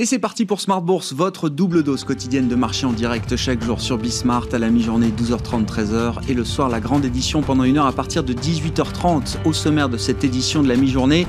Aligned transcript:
Et 0.00 0.06
c'est 0.06 0.18
parti 0.18 0.46
pour 0.46 0.62
Smart 0.62 0.80
Bourse, 0.80 1.12
votre 1.12 1.50
double 1.50 1.82
dose 1.82 2.04
quotidienne 2.04 2.48
de 2.48 2.54
marché 2.54 2.86
en 2.86 2.92
direct 2.94 3.36
chaque 3.36 3.62
jour 3.62 3.82
sur 3.82 3.98
Bismart 3.98 4.46
à 4.50 4.58
la 4.58 4.70
mi-journée 4.70 5.08
12h30 5.10 5.66
13h 5.66 6.14
et 6.26 6.32
le 6.32 6.42
soir 6.42 6.70
la 6.70 6.80
grande 6.80 7.04
édition 7.04 7.42
pendant 7.42 7.64
une 7.64 7.76
heure 7.76 7.84
à 7.84 7.92
partir 7.92 8.24
de 8.24 8.32
18h30 8.32 9.44
au 9.44 9.52
sommaire 9.52 9.90
de 9.90 9.98
cette 9.98 10.24
édition 10.24 10.62
de 10.62 10.68
la 10.68 10.76
mi-journée. 10.76 11.26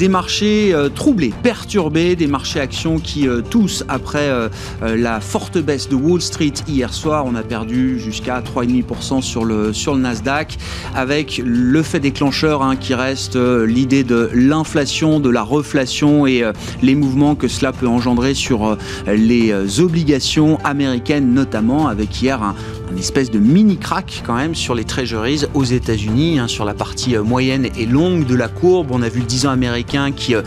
Des 0.00 0.08
marchés 0.08 0.74
euh, 0.74 0.88
troublés, 0.88 1.32
perturbés, 1.44 2.16
des 2.16 2.26
marchés 2.26 2.58
actions 2.58 2.98
qui 2.98 3.28
euh, 3.28 3.40
tous 3.40 3.84
après 3.86 4.28
euh, 4.28 4.48
la 4.82 5.20
forte 5.20 5.58
baisse 5.58 5.88
de 5.88 5.94
Wall 5.94 6.20
Street 6.20 6.54
hier 6.66 6.92
soir, 6.92 7.24
on 7.24 7.36
a 7.36 7.44
perdu 7.44 8.00
jusqu'à 8.00 8.40
3,5% 8.40 9.22
sur 9.22 9.44
le 9.44 9.72
sur 9.72 9.94
le 9.94 10.00
Nasdaq 10.00 10.58
avec 10.92 11.40
le 11.44 11.84
fait 11.84 12.00
déclencheur 12.00 12.64
hein, 12.64 12.74
qui 12.74 12.94
reste 12.94 13.36
l'idée 13.36 14.02
de 14.02 14.28
l'inflation, 14.34 15.20
de 15.20 15.30
la 15.30 15.42
reflation 15.42 16.26
et 16.26 16.42
les 16.82 16.96
mouvements 16.96 17.36
que 17.36 17.46
cela 17.46 17.70
peut 17.70 17.86
engendrer 17.86 18.07
sur 18.34 18.66
euh, 18.66 18.76
les 19.06 19.50
euh, 19.52 19.66
obligations 19.80 20.58
américaines, 20.64 21.32
notamment 21.32 21.88
avec 21.88 22.22
hier 22.22 22.42
un, 22.42 22.54
espèce 22.96 23.30
de 23.30 23.38
mini 23.38 23.76
crack 23.76 24.22
quand 24.26 24.34
même 24.34 24.54
sur 24.54 24.74
les 24.74 24.84
treasuries 24.84 25.44
aux 25.54 25.64
États-Unis, 25.64 26.38
hein, 26.38 26.48
sur 26.48 26.64
la 26.64 26.74
partie 26.74 27.16
euh, 27.16 27.22
moyenne 27.22 27.68
et 27.76 27.86
longue 27.86 28.24
de 28.24 28.34
la 28.34 28.48
courbe. 28.48 28.88
On 28.90 29.02
a 29.02 29.08
vu 29.08 29.20
le 29.20 29.26
10 29.26 29.46
ans 29.46 29.50
américain 29.50 30.12
qui 30.12 30.34
a 30.34 30.42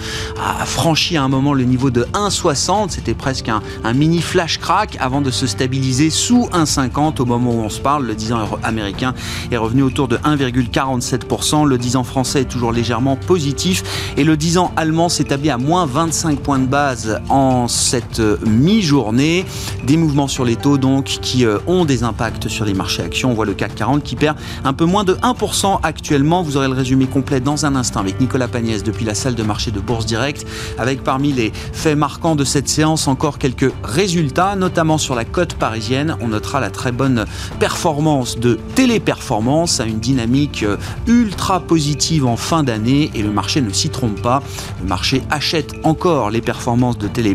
franchi 0.66 1.18
à 1.18 1.24
un 1.24 1.28
moment 1.28 1.54
le 1.54 1.64
niveau 1.64 1.92
de 1.92 2.04
1,60. 2.14 2.90
C'était 2.90 3.14
presque 3.14 3.50
un, 3.50 3.62
mini 3.94 4.22
flash 4.22 4.58
crack 4.60 4.98
avant 5.00 5.22
de 5.22 5.30
se 5.30 5.46
stabiliser 5.46 6.10
sous 6.10 6.48
1,50 6.54 7.22
au 7.22 7.26
moment 7.26 7.52
où 7.52 7.60
on 7.60 7.70
se 7.70 7.80
parle. 7.80 8.06
Le 8.06 8.16
10 8.16 8.34
ans 8.34 8.60
américain 8.64 9.14
est 9.52 9.58
revenu 9.58 9.84
autour 9.84 10.08
de 10.08 10.18
1,47%. 10.18 11.68
Le 11.68 11.78
10 11.78 11.98
ans 11.98 12.04
français 12.04 12.42
est 12.42 12.46
toujours 12.46 12.72
légèrement 12.72 13.16
positif 13.16 13.84
et 14.18 14.24
le 14.24 14.38
10 14.38 14.58
ans 14.58 14.72
allemand 14.78 15.10
s'établit 15.10 15.50
à 15.50 15.58
moins 15.58 15.86
25 15.86 16.40
points 16.40 16.60
de 16.60 16.66
base 16.66 17.20
en 17.30 17.68
cette 17.68 18.20
euh, 18.20 18.38
mi-journée. 18.46 19.46
Des 19.84 19.98
mouvements 19.98 20.28
sur 20.28 20.46
les 20.46 20.56
taux 20.56 20.78
donc 20.78 21.06
qui 21.06 21.46
euh, 21.46 21.60
ont 21.68 21.86
des 21.86 22.04
impacts 22.04 22.31
sur 22.48 22.66
les 22.66 22.74
marchés 22.74 23.04
actions. 23.04 23.32
On 23.32 23.34
voit 23.34 23.46
le 23.46 23.54
CAC 23.54 23.76
40 23.76 24.04
qui 24.04 24.16
perd 24.16 24.38
un 24.64 24.74
peu 24.74 24.86
moins 24.86 25.04
de 25.04 25.16
1% 25.16 25.80
actuellement. 25.84 26.44
Vous 26.44 26.56
aurez 26.56 26.68
le 26.68 26.74
résumé 26.74 27.08
complet 27.08 27.40
dans 27.40 27.66
un 27.66 27.76
instant 27.76 28.00
avec 28.00 28.20
Nicolas 28.22 28.48
Pagnès 28.48 28.84
depuis 28.84 29.04
la 29.04 29.16
salle 29.16 29.36
de 29.36 29.44
marché 29.44 29.72
de 29.72 29.80
Bourse 29.80 30.06
Direct. 30.06 30.46
Avec 30.78 31.04
parmi 31.04 31.34
les 31.34 31.52
faits 31.74 31.98
marquants 31.98 32.36
de 32.36 32.44
cette 32.44 32.70
séance 32.70 33.08
encore 33.08 33.38
quelques 33.38 33.72
résultats, 33.84 34.56
notamment 34.56 34.98
sur 34.98 35.16
la 35.16 35.26
cote 35.26 35.56
parisienne. 35.56 36.16
On 36.22 36.30
notera 36.30 36.60
la 36.60 36.70
très 36.70 36.92
bonne 36.92 37.26
performance 37.60 38.40
de 38.40 38.60
Téléperformance 38.76 39.80
à 39.80 39.86
une 39.86 40.00
dynamique 40.00 40.64
euh, 40.64 40.78
ultra 41.08 41.60
positive 41.60 42.26
en 42.26 42.38
fin 42.38 42.64
d'année 42.64 43.12
et 43.14 43.24
le 43.24 43.32
marché 43.32 43.62
ne 43.62 43.72
s'y 43.72 43.90
trompe 43.90 44.22
pas. 44.22 44.42
Le 44.82 44.88
marché 44.88 45.22
achète 45.30 45.74
encore 45.84 46.30
les 46.30 46.42
performances 46.42 46.98
de 46.98 47.08
Télé 47.08 47.32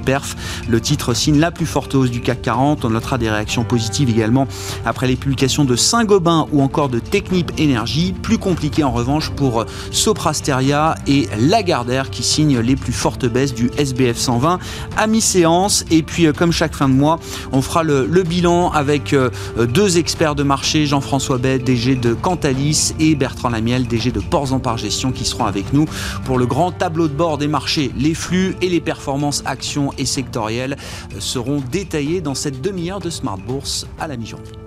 le 0.68 0.80
titre 0.80 1.14
signe 1.14 1.38
la 1.38 1.50
plus 1.50 1.66
forte 1.66 1.94
hausse 1.94 2.10
du 2.10 2.20
CAC 2.20 2.42
40. 2.42 2.84
On 2.84 2.90
notera 2.90 3.18
des 3.18 3.30
réactions 3.30 3.64
positives 3.64 4.10
également 4.10 4.46
après 4.86 5.06
les 5.06 5.16
publications 5.16 5.64
de 5.64 5.76
Saint-Gobain 5.76 6.46
ou 6.52 6.62
encore 6.62 6.88
de 6.88 6.98
Technip 6.98 7.52
Energy. 7.60 8.14
Plus 8.22 8.38
compliqué 8.38 8.84
en 8.84 8.92
revanche 8.92 9.30
pour 9.30 9.66
Soprasteria 9.90 10.94
et 11.06 11.28
Lagardère 11.38 12.10
qui 12.10 12.22
signent 12.22 12.60
les 12.60 12.76
plus 12.76 12.92
fortes 12.92 13.26
baisses 13.26 13.54
du 13.54 13.70
SBF 13.76 14.16
120 14.16 14.58
à 14.96 15.06
mi-séance. 15.06 15.84
Et 15.90 16.02
puis, 16.02 16.26
euh, 16.26 16.32
comme 16.32 16.52
chaque 16.52 16.74
fin 16.74 16.88
de 16.88 16.94
mois, 16.94 17.18
on 17.52 17.60
fera 17.60 17.82
le, 17.82 18.06
bilan 18.22 18.70
avec 18.70 19.12
euh, 19.12 19.30
deux 19.68 19.98
experts 19.98 20.34
de 20.34 20.42
marché, 20.42 20.86
Jean-François 20.86 21.38
Bête, 21.38 21.64
DG 21.64 21.96
de 21.96 22.14
Cantalis, 22.14 22.94
et 22.98 23.14
Bertrand 23.14 23.50
Lamiel, 23.50 23.86
DG 23.86 24.10
de 24.10 24.20
Ports 24.20 24.52
en 24.52 24.58
Par 24.58 24.78
Gestion, 24.78 25.12
qui 25.12 25.24
seront 25.24 25.44
avec 25.44 25.72
nous 25.72 25.86
pour 26.24 26.38
le 26.38 26.46
grand 26.46 26.72
tableau 26.72 27.08
de 27.08 27.12
bord 27.14 27.38
des 27.38 27.48
marchés, 27.48 27.92
les 27.96 28.14
flux 28.14 28.56
et 28.62 28.68
les 28.68 28.80
performances 28.80 29.42
actions 29.44 29.92
et 29.98 30.06
sectorielles 30.06 30.76
euh, 31.14 31.20
seront 31.20 31.62
détaillées 31.70 32.20
dans 32.20 32.34
cette 32.34 32.60
demi-heure 32.60 33.00
de 33.00 33.10
Smart 33.10 33.38
Bourse 33.38 33.86
à 33.98 34.06
la 34.06 34.16
mi-journée. 34.16 34.65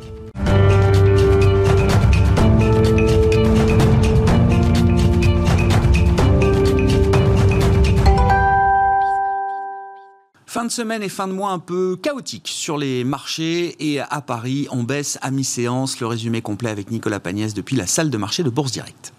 Fin 10.59 10.65
de 10.65 10.71
semaine 10.71 11.01
et 11.01 11.07
fin 11.07 11.29
de 11.29 11.31
mois 11.31 11.51
un 11.51 11.59
peu 11.59 11.95
chaotique 11.95 12.49
sur 12.49 12.77
les 12.77 13.05
marchés 13.05 13.77
et 13.79 14.01
à 14.01 14.19
Paris, 14.19 14.67
on 14.71 14.83
baisse 14.83 15.17
à 15.21 15.31
mi-séance. 15.31 16.01
Le 16.01 16.07
résumé 16.07 16.41
complet 16.41 16.69
avec 16.69 16.91
Nicolas 16.91 17.21
Pagnès 17.21 17.53
depuis 17.53 17.77
la 17.77 17.87
salle 17.87 18.09
de 18.09 18.17
marché 18.17 18.43
de 18.43 18.49
Bourse 18.49 18.73
Directe. 18.73 19.13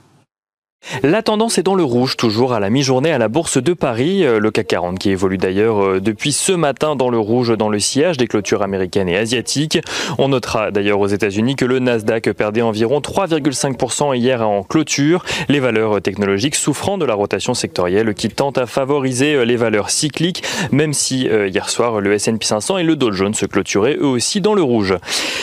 La 1.03 1.23
tendance 1.23 1.57
est 1.59 1.63
dans 1.63 1.75
le 1.75 1.85
rouge, 1.85 2.17
toujours 2.17 2.53
à 2.53 2.61
la 2.61 2.69
mi-journée 2.69 3.13
à 3.13 3.19
la 3.19 3.29
Bourse 3.29 3.63
de 3.63 3.75
Paris. 3.75 4.25
Euh, 4.25 4.39
le 4.39 4.51
CAC 4.51 4.67
40 4.67 4.99
qui 4.99 5.11
évolue 5.11 5.39
d'ailleurs 5.39 5.83
euh, 5.83 6.01
depuis 6.01 6.33
ce 6.33 6.53
matin 6.53 6.97
dans 6.97 7.11
le 7.11 7.19
rouge 7.19 7.57
dans 7.57 7.69
le 7.69 7.79
sillage 7.79 8.17
des 8.17 8.27
clôtures 8.27 8.63
américaines 8.63 9.09
et 9.09 9.17
asiatiques. 9.17 9.79
On 10.19 10.29
notera 10.29 10.71
d'ailleurs 10.71 10.99
aux 10.99 11.07
États-Unis 11.07 11.55
que 11.55 11.65
le 11.65 11.79
Nasdaq 11.79 12.33
perdait 12.33 12.63
environ 12.63 13.01
3,5% 13.01 14.17
hier 14.17 14.47
en 14.47 14.63
clôture. 14.63 15.25
Les 15.49 15.61
valeurs 15.61 16.03
technologiques 16.03 16.57
souffrant 16.57 16.99
de 16.99 17.05
la 17.05 17.15
rotation 17.15 17.55
sectorielle 17.55 18.15
qui 18.15 18.29
tente 18.29 18.59
à 18.59 18.67
favoriser 18.67 19.35
euh, 19.35 19.45
les 19.45 19.57
valeurs 19.57 19.91
cycliques, 19.91 20.43
même 20.73 20.93
si 20.93 21.29
hier 21.31 21.69
soir 21.69 22.01
le 22.01 22.13
S&P 22.15 22.45
500 22.45 22.79
et 22.79 22.83
le 22.83 22.97
Dow 22.97 23.13
Jones 23.13 23.35
se 23.35 23.47
clôturaient 23.47 23.97
eux 23.97 24.07
aussi 24.07 24.41
dans 24.41 24.55
le 24.55 24.63
rouge. 24.63 24.95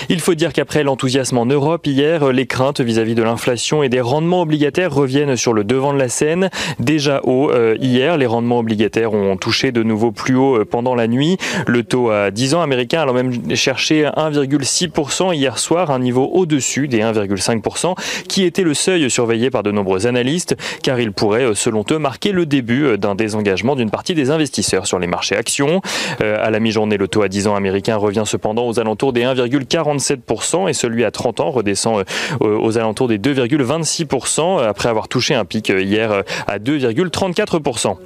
Il 0.09 0.19
faut 0.19 0.33
dire 0.33 0.51
qu'après 0.51 0.83
l'enthousiasme 0.83 1.37
en 1.37 1.45
Europe 1.45 1.85
hier, 1.85 2.31
les 2.31 2.47
craintes 2.47 2.81
vis-à-vis 2.81 3.13
-vis 3.13 3.15
de 3.15 3.23
l'inflation 3.23 3.83
et 3.83 3.89
des 3.89 4.01
rendements 4.01 4.41
obligataires 4.41 4.93
reviennent 4.93 5.26
sur 5.35 5.53
le 5.53 5.63
devant 5.63 5.93
de 5.93 5.99
la 5.99 6.09
scène. 6.09 6.49
Déjà 6.79 7.21
haut 7.23 7.51
euh, 7.51 7.75
hier, 7.79 8.17
les 8.17 8.25
rendements 8.25 8.59
obligataires 8.59 9.13
ont 9.13 9.37
touché 9.37 9.71
de 9.71 9.83
nouveau 9.83 10.11
plus 10.11 10.35
haut 10.35 10.61
euh, 10.61 10.65
pendant 10.65 10.95
la 10.95 11.07
nuit. 11.07 11.37
Le 11.65 11.83
taux 11.83 12.09
à 12.09 12.31
10 12.31 12.55
ans 12.55 12.61
américain 12.61 13.01
a 13.01 13.13
même 13.13 13.55
cherché 13.55 14.03
1,6% 14.05 15.35
hier 15.35 15.57
soir, 15.57 15.91
un 15.91 15.99
niveau 15.99 16.29
au-dessus 16.33 16.87
des 16.87 16.99
1,5%, 16.99 17.95
qui 18.27 18.43
était 18.43 18.63
le 18.63 18.73
seuil 18.73 19.09
surveillé 19.09 19.49
par 19.49 19.63
de 19.63 19.71
nombreux 19.71 20.07
analystes, 20.07 20.55
car 20.83 20.99
il 20.99 21.11
pourrait, 21.11 21.43
euh, 21.43 21.55
selon 21.55 21.83
eux, 21.91 21.99
marquer 21.99 22.31
le 22.31 22.45
début 22.45 22.97
d'un 22.97 23.15
désengagement 23.15 23.75
d'une 23.75 23.89
partie 23.89 24.13
des 24.13 24.29
investisseurs 24.31 24.87
sur 24.87 24.99
les 24.99 25.07
marchés 25.07 25.35
actions. 25.35 25.81
à 26.19 26.49
la 26.49 26.59
mi-journée, 26.59 26.97
le 26.97 27.07
taux 27.07 27.21
à 27.21 27.27
10 27.27 27.47
ans 27.47 27.55
américain 27.55 27.95
revient 27.97 28.23
cependant 28.25 28.67
aux 28.67 28.79
alentours 28.79 29.13
des 29.13 29.23
1,47% 29.23 30.69
et 30.69 30.73
celui 30.73 31.03
à 31.03 31.11
30 31.11 31.39
ans 31.39 31.51
redescend 31.51 32.03
aux 32.39 32.77
alentours 32.77 33.07
des 33.07 33.17
2,26% 33.17 34.63
après 34.67 34.89
avoir 34.89 35.07
touché 35.07 35.16
touché 35.17 35.33
un 35.33 35.45
pic 35.45 35.69
hier 35.69 36.23
à 36.45 36.59
2,34%. 36.59 37.97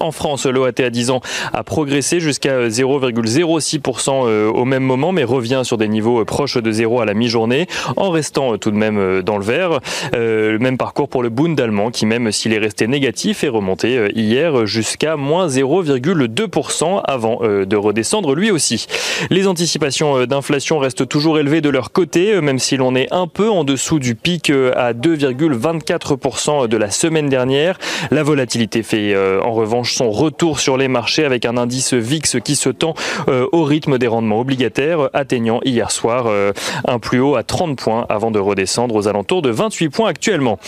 En 0.00 0.12
France, 0.12 0.46
l'OAT 0.46 0.72
à 0.78 0.90
10 0.90 1.10
ans 1.10 1.20
a 1.52 1.62
progressé 1.62 2.20
jusqu'à 2.20 2.68
0,06% 2.68 4.26
euh, 4.26 4.48
au 4.48 4.64
même 4.64 4.82
moment, 4.82 5.12
mais 5.12 5.24
revient 5.24 5.62
sur 5.64 5.76
des 5.76 5.88
niveaux 5.88 6.24
proches 6.24 6.58
de 6.58 6.70
zéro 6.70 7.00
à 7.00 7.04
la 7.04 7.14
mi-journée, 7.14 7.66
en 7.96 8.10
restant 8.10 8.54
euh, 8.54 8.58
tout 8.58 8.70
de 8.70 8.76
même 8.76 8.98
euh, 8.98 9.22
dans 9.22 9.38
le 9.38 9.44
vert. 9.44 9.80
Le 10.12 10.58
même 10.58 10.78
parcours 10.78 11.08
pour 11.08 11.22
le 11.22 11.28
Bund 11.28 11.58
allemand, 11.60 11.90
qui 11.90 12.06
même 12.06 12.32
s'il 12.32 12.52
est 12.52 12.58
resté 12.58 12.86
négatif, 12.86 13.44
est 13.44 13.48
remonté 13.48 14.10
hier 14.14 14.66
jusqu'à 14.66 15.16
moins 15.16 15.46
0,2% 15.46 17.00
avant 17.04 17.40
de 17.42 17.76
redescendre 17.76 18.34
lui 18.34 18.50
aussi. 18.50 18.86
Les 19.30 19.46
anticipations 19.46 20.24
d'inflation 20.26 20.78
restent 20.78 21.06
toujours 21.06 21.38
élevées 21.38 21.60
de 21.60 21.68
leur 21.68 21.92
côté, 21.92 22.40
même 22.40 22.58
si 22.58 22.76
l'on 22.76 22.94
est 22.94 23.12
un 23.12 23.26
peu 23.26 23.50
en 23.50 23.64
dessous 23.64 23.98
du 23.98 24.14
pic 24.14 24.50
à 24.50 24.92
2,24% 24.92 26.68
de 26.68 26.76
la 26.76 26.90
semaine 26.90 27.28
dernière. 27.28 27.78
La 28.10 28.22
volatilité 28.22 28.82
fait 28.82 29.14
en 29.16 29.52
revanche 29.52 29.75
son 29.84 30.10
retour 30.10 30.60
sur 30.60 30.76
les 30.76 30.88
marchés 30.88 31.24
avec 31.24 31.44
un 31.44 31.56
indice 31.56 31.94
VIX 31.94 32.36
qui 32.44 32.56
se 32.56 32.68
tend 32.68 32.94
euh, 33.28 33.46
au 33.52 33.64
rythme 33.64 33.98
des 33.98 34.06
rendements 34.06 34.40
obligataires, 34.40 35.10
atteignant 35.12 35.60
hier 35.64 35.90
soir 35.90 36.26
euh, 36.26 36.52
un 36.86 36.98
plus 36.98 37.20
haut 37.20 37.36
à 37.36 37.42
30 37.42 37.78
points 37.78 38.06
avant 38.08 38.30
de 38.30 38.38
redescendre 38.38 38.94
aux 38.94 39.08
alentours 39.08 39.42
de 39.42 39.50
28 39.50 39.88
points 39.88 40.08
actuellement. 40.08 40.58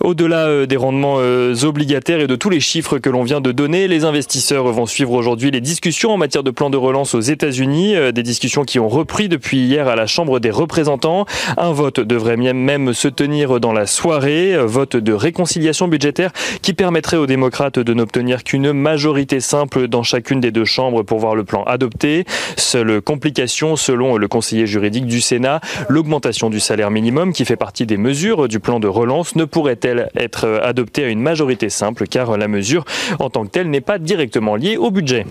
Au-delà 0.00 0.46
euh, 0.46 0.66
des 0.66 0.76
rendements 0.76 1.16
obligataires 1.62 2.20
et 2.20 2.26
de 2.26 2.36
tous 2.36 2.50
les 2.50 2.60
chiffres 2.60 2.98
que 2.98 3.10
l'on 3.10 3.22
vient 3.22 3.40
de 3.40 3.52
donner, 3.52 3.88
les 3.88 4.04
investisseurs 4.04 4.64
vont 4.64 4.86
suivre 4.86 5.12
aujourd'hui 5.12 5.50
les 5.50 5.60
discussions 5.60 6.12
en 6.12 6.16
matière 6.16 6.42
de 6.42 6.50
plan 6.50 6.70
de 6.70 6.76
relance 6.76 7.14
aux 7.14 7.20
États-Unis, 7.20 7.94
des 8.12 8.22
discussions 8.22 8.64
qui 8.64 8.78
ont 8.78 8.88
repris 8.88 9.28
depuis 9.28 9.58
hier 9.58 9.88
à 9.88 9.96
la 9.96 10.06
Chambre 10.06 10.40
des 10.40 10.50
représentants. 10.50 11.26
Un 11.56 11.72
vote 11.72 12.00
devrait 12.00 12.36
même 12.36 12.92
se 12.92 13.08
tenir 13.08 13.60
dans 13.60 13.72
la 13.72 13.86
soirée, 13.86 14.56
vote 14.64 14.96
de 14.96 15.12
réconciliation 15.12 15.88
budgétaire 15.88 16.32
qui 16.62 16.74
permettrait 16.74 17.16
aux 17.16 17.26
démocrates 17.26 17.78
de 17.78 17.94
n'obtenir 17.94 18.23
qu'une 18.44 18.72
majorité 18.72 19.40
simple 19.40 19.88
dans 19.88 20.02
chacune 20.02 20.40
des 20.40 20.50
deux 20.50 20.64
chambres 20.64 21.02
pour 21.02 21.18
voir 21.18 21.34
le 21.34 21.44
plan 21.44 21.62
adopté. 21.64 22.24
Seule 22.56 23.00
complication, 23.00 23.76
selon 23.76 24.16
le 24.16 24.28
conseiller 24.28 24.66
juridique 24.66 25.06
du 25.06 25.20
Sénat, 25.20 25.60
l'augmentation 25.88 26.50
du 26.50 26.60
salaire 26.60 26.90
minimum 26.90 27.32
qui 27.32 27.44
fait 27.44 27.56
partie 27.56 27.86
des 27.86 27.96
mesures 27.96 28.48
du 28.48 28.60
plan 28.60 28.80
de 28.80 28.88
relance 28.88 29.36
ne 29.36 29.44
pourrait-elle 29.44 30.10
être 30.16 30.60
adoptée 30.62 31.04
à 31.04 31.08
une 31.08 31.20
majorité 31.20 31.68
simple 31.68 32.06
car 32.06 32.36
la 32.36 32.48
mesure 32.48 32.84
en 33.18 33.30
tant 33.30 33.44
que 33.44 33.50
telle 33.50 33.70
n'est 33.70 33.80
pas 33.80 33.98
directement 33.98 34.56
liée 34.56 34.76
au 34.76 34.90
budget. 34.90 35.26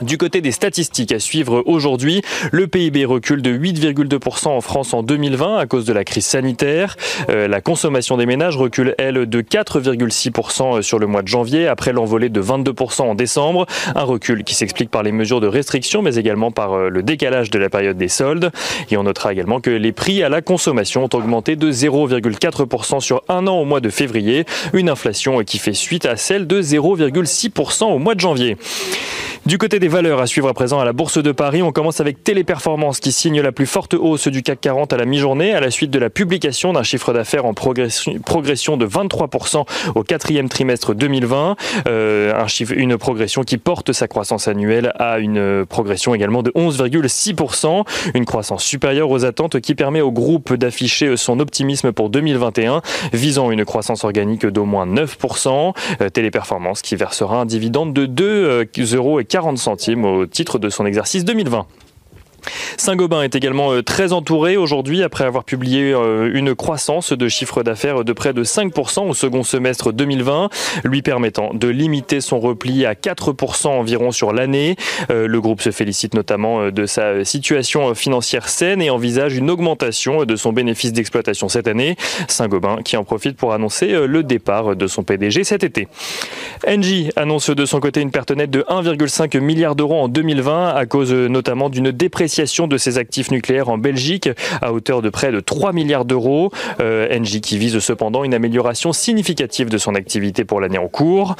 Du 0.00 0.18
côté 0.18 0.40
des 0.40 0.52
statistiques 0.52 1.12
à 1.12 1.20
suivre 1.20 1.62
aujourd'hui, 1.66 2.22
le 2.50 2.66
PIB 2.66 3.04
recule 3.04 3.42
de 3.42 3.52
8,2% 3.56 4.48
en 4.48 4.60
France 4.60 4.94
en 4.94 5.02
2020 5.02 5.58
à 5.58 5.66
cause 5.66 5.84
de 5.84 5.92
la 5.92 6.04
crise 6.04 6.26
sanitaire. 6.26 6.96
Euh, 7.28 7.46
la 7.46 7.60
consommation 7.60 8.16
des 8.16 8.26
ménages 8.26 8.56
recule, 8.56 8.94
elle, 8.98 9.26
de 9.26 9.40
4,6% 9.42 10.82
sur 10.82 10.98
le 10.98 11.06
mois 11.06 11.22
de 11.22 11.28
janvier, 11.28 11.68
après 11.68 11.92
l'envolée 11.92 12.30
de 12.30 12.42
22% 12.42 13.02
en 13.02 13.14
décembre. 13.14 13.66
Un 13.94 14.02
recul 14.02 14.44
qui 14.44 14.54
s'explique 14.54 14.90
par 14.90 15.02
les 15.02 15.12
mesures 15.12 15.40
de 15.40 15.46
restriction, 15.46 16.02
mais 16.02 16.16
également 16.16 16.50
par 16.50 16.72
euh, 16.72 16.88
le 16.88 17.02
décalage 17.02 17.50
de 17.50 17.58
la 17.58 17.68
période 17.68 17.96
des 17.96 18.08
soldes. 18.08 18.50
Et 18.90 18.96
on 18.96 19.04
notera 19.04 19.32
également 19.32 19.60
que 19.60 19.70
les 19.70 19.92
prix 19.92 20.22
à 20.22 20.28
la 20.28 20.42
consommation 20.42 21.04
ont 21.04 21.16
augmenté 21.16 21.54
de 21.54 21.70
0,4% 21.70 23.00
sur 23.00 23.22
un 23.28 23.46
an 23.46 23.58
au 23.58 23.64
mois 23.64 23.80
de 23.80 23.90
février, 23.90 24.46
une 24.72 24.88
inflation 24.88 25.42
qui 25.44 25.58
fait 25.58 25.74
suite 25.74 26.06
à 26.06 26.16
celle 26.16 26.46
de 26.46 26.60
0,6% 26.62 27.84
au 27.84 27.98
mois 27.98 28.14
de 28.14 28.20
janvier. 28.20 28.56
Du 29.44 29.58
côté 29.58 29.80
des 29.80 29.88
valeurs 29.88 30.20
à 30.20 30.28
suivre 30.28 30.46
à 30.46 30.54
présent 30.54 30.78
à 30.78 30.84
la 30.84 30.92
Bourse 30.92 31.20
de 31.20 31.32
Paris, 31.32 31.62
on 31.62 31.72
commence 31.72 32.00
avec 32.00 32.22
Téléperformance 32.22 33.00
qui 33.00 33.10
signe 33.10 33.40
la 33.40 33.50
plus 33.50 33.66
forte 33.66 33.92
hausse 33.92 34.28
du 34.28 34.40
CAC 34.40 34.60
40 34.60 34.92
à 34.92 34.96
la 34.96 35.04
mi-journée 35.04 35.52
à 35.52 35.58
la 35.58 35.72
suite 35.72 35.90
de 35.90 35.98
la 35.98 36.10
publication 36.10 36.72
d'un 36.72 36.84
chiffre 36.84 37.12
d'affaires 37.12 37.44
en 37.44 37.52
progression 37.52 38.76
de 38.76 38.86
23% 38.86 39.64
au 39.96 40.04
quatrième 40.04 40.48
trimestre 40.48 40.94
2020. 40.94 41.56
Euh, 41.88 42.40
un 42.40 42.46
chiffre, 42.46 42.72
une 42.76 42.96
progression 42.96 43.42
qui 43.42 43.58
porte 43.58 43.92
sa 43.92 44.06
croissance 44.06 44.46
annuelle 44.46 44.92
à 45.00 45.18
une 45.18 45.66
progression 45.66 46.14
également 46.14 46.44
de 46.44 46.52
11,6%, 46.52 47.84
une 48.14 48.24
croissance 48.24 48.62
supérieure 48.62 49.10
aux 49.10 49.24
attentes 49.24 49.58
qui 49.58 49.74
permet 49.74 50.02
au 50.02 50.12
groupe 50.12 50.54
d'afficher 50.54 51.16
son 51.16 51.40
optimisme 51.40 51.90
pour 51.90 52.10
2021, 52.10 52.80
visant 53.12 53.50
une 53.50 53.64
croissance 53.64 54.04
organique 54.04 54.46
d'au 54.46 54.66
moins 54.66 54.86
9%. 54.86 55.74
Euh, 56.00 56.08
Téléperformance 56.10 56.80
qui 56.80 56.94
versera 56.94 57.40
un 57.40 57.44
dividende 57.44 57.92
de 57.92 58.06
2,40 58.06 58.94
euros 58.94 59.18
40 59.32 59.56
centimes 59.56 60.04
au 60.04 60.26
titre 60.26 60.58
de 60.58 60.68
son 60.68 60.84
exercice 60.84 61.24
2020. 61.24 61.66
Saint-Gobain 62.76 63.22
est 63.22 63.34
également 63.34 63.72
euh, 63.72 63.82
très 63.82 64.12
entouré 64.12 64.56
aujourd'hui 64.56 65.02
après 65.02 65.24
avoir 65.24 65.44
publié 65.44 65.92
euh, 65.92 66.30
une 66.32 66.54
croissance 66.54 67.12
de 67.12 67.28
chiffre 67.28 67.62
d'affaires 67.62 68.04
de 68.04 68.12
près 68.12 68.32
de 68.32 68.44
5% 68.44 69.08
au 69.08 69.14
second 69.14 69.42
semestre 69.42 69.92
2020, 69.92 70.48
lui 70.84 71.02
permettant 71.02 71.52
de 71.54 71.68
limiter 71.68 72.20
son 72.20 72.40
repli 72.40 72.86
à 72.86 72.94
4% 72.94 73.68
environ 73.68 74.10
sur 74.10 74.32
l'année. 74.32 74.76
Euh, 75.10 75.26
le 75.26 75.40
groupe 75.40 75.60
se 75.60 75.70
félicite 75.70 76.14
notamment 76.14 76.70
de 76.70 76.86
sa 76.86 77.24
situation 77.24 77.94
financière 77.94 78.48
saine 78.48 78.82
et 78.82 78.90
envisage 78.90 79.36
une 79.36 79.50
augmentation 79.50 80.24
de 80.24 80.36
son 80.36 80.52
bénéfice 80.52 80.92
d'exploitation 80.92 81.48
cette 81.48 81.68
année. 81.68 81.96
Saint-Gobain 82.28 82.78
qui 82.84 82.96
en 82.96 83.04
profite 83.04 83.36
pour 83.36 83.52
annoncer 83.52 84.06
le 84.06 84.22
départ 84.22 84.76
de 84.76 84.86
son 84.86 85.02
PDG 85.02 85.44
cet 85.44 85.64
été. 85.64 85.88
Engie 86.66 87.10
annonce 87.16 87.50
de 87.50 87.64
son 87.64 87.80
côté 87.80 88.00
une 88.00 88.10
perte 88.10 88.30
nette 88.30 88.50
de 88.50 88.62
1,5 88.62 89.38
milliard 89.40 89.74
d'euros 89.76 90.00
en 90.00 90.08
2020 90.08 90.68
à 90.68 90.86
cause 90.86 91.12
notamment 91.12 91.68
d'une 91.68 91.90
dépression 91.90 92.31
de 92.68 92.76
ses 92.78 92.98
actifs 92.98 93.30
nucléaires 93.30 93.68
en 93.68 93.78
Belgique 93.78 94.28
à 94.60 94.72
hauteur 94.72 95.02
de 95.02 95.10
près 95.10 95.32
de 95.32 95.40
3 95.40 95.72
milliards 95.72 96.04
d'euros. 96.04 96.50
Euh, 96.80 97.08
Engie 97.12 97.40
qui 97.40 97.58
vise 97.58 97.78
cependant 97.78 98.24
une 98.24 98.34
amélioration 98.34 98.92
significative 98.92 99.68
de 99.68 99.78
son 99.78 99.94
activité 99.94 100.44
pour 100.44 100.60
l'année 100.60 100.78
en 100.78 100.88
cours. 100.88 101.36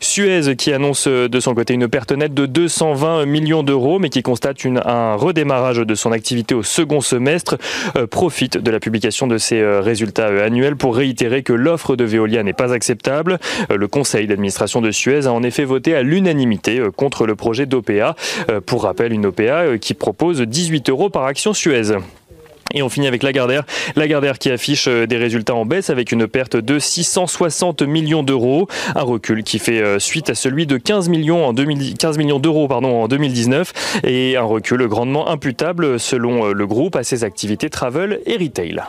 Suez 0.00 0.56
qui 0.56 0.72
annonce 0.72 1.06
de 1.06 1.40
son 1.40 1.54
côté 1.54 1.74
une 1.74 1.88
perte 1.88 2.12
nette 2.12 2.34
de 2.34 2.46
220 2.46 3.26
millions 3.26 3.62
d'euros 3.62 3.98
mais 3.98 4.08
qui 4.08 4.22
constate 4.22 4.58
un 4.84 5.14
redémarrage 5.14 5.78
de 5.78 5.94
son 5.94 6.12
activité 6.12 6.54
au 6.54 6.62
second 6.62 7.00
semestre 7.00 7.56
euh, 7.96 8.06
profite 8.06 8.58
de 8.58 8.70
la 8.70 8.80
publication 8.80 9.26
de 9.26 9.38
ses 9.38 9.60
euh, 9.60 9.80
résultats 9.80 10.28
euh, 10.28 10.46
annuels 10.46 10.76
pour 10.76 10.96
réitérer 10.96 11.42
que 11.42 11.52
l'offre 11.52 11.96
de 11.96 12.04
Veolia 12.04 12.42
n'est 12.42 12.52
pas 12.52 12.72
acceptable. 12.72 13.38
le 13.74 13.88
conseil 13.88 14.26
d'administration 14.26 14.80
de 14.80 14.90
Suez 14.90 15.26
a 15.26 15.32
en 15.32 15.42
effet 15.42 15.64
voté 15.64 15.94
à 15.94 16.02
l'unanimité 16.02 16.82
contre 16.96 17.26
le 17.26 17.34
projet 17.34 17.66
d'OPA. 17.66 18.14
pour 18.66 18.84
rappel, 18.84 19.12
une 19.12 19.26
OPA 19.26 19.78
qui 19.78 19.94
propose 19.94 20.23
18 20.32 20.88
euros 20.88 21.10
par 21.10 21.24
action 21.24 21.52
Suez. 21.52 21.92
Et 22.72 22.82
on 22.82 22.88
finit 22.88 23.06
avec 23.06 23.22
Lagardère. 23.22 23.64
Lagardère 23.94 24.38
qui 24.38 24.50
affiche 24.50 24.88
euh, 24.88 25.06
des 25.06 25.16
résultats 25.16 25.54
en 25.54 25.64
baisse 25.64 25.90
avec 25.90 26.10
une 26.10 26.26
perte 26.26 26.56
de 26.56 26.78
660 26.78 27.82
millions 27.82 28.22
d'euros. 28.24 28.66
Un 28.96 29.02
recul 29.02 29.44
qui 29.44 29.60
fait 29.60 29.80
euh, 29.80 29.98
suite 30.00 30.28
à 30.28 30.34
celui 30.34 30.66
de 30.66 30.76
15 30.76 31.08
millions, 31.08 31.46
en 31.46 31.54
15 31.54 32.18
millions 32.18 32.40
d'euros 32.40 32.68
en 32.70 33.06
2019 33.06 34.00
et 34.02 34.36
un 34.36 34.42
recul 34.42 34.86
grandement 34.88 35.28
imputable 35.28 36.00
selon 36.00 36.46
euh, 36.46 36.52
le 36.52 36.66
groupe 36.66 36.96
à 36.96 37.04
ses 37.04 37.22
activités 37.22 37.70
travel 37.70 38.20
et 38.26 38.36
retail. 38.36 38.82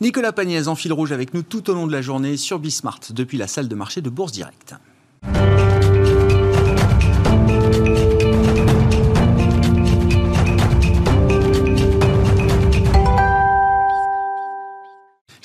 Nicolas 0.00 0.32
Pagnès 0.32 0.68
en 0.68 0.76
fil 0.76 0.92
rouge 0.92 1.10
avec 1.10 1.34
nous 1.34 1.42
tout 1.42 1.68
au 1.70 1.74
long 1.74 1.86
de 1.86 1.92
la 1.92 2.02
journée 2.02 2.36
sur 2.36 2.58
Bismart 2.58 3.00
depuis 3.10 3.38
la 3.38 3.48
salle 3.48 3.66
de 3.66 3.74
marché 3.74 4.00
de 4.00 4.10
Bourse 4.10 4.32
Directe. 4.32 4.74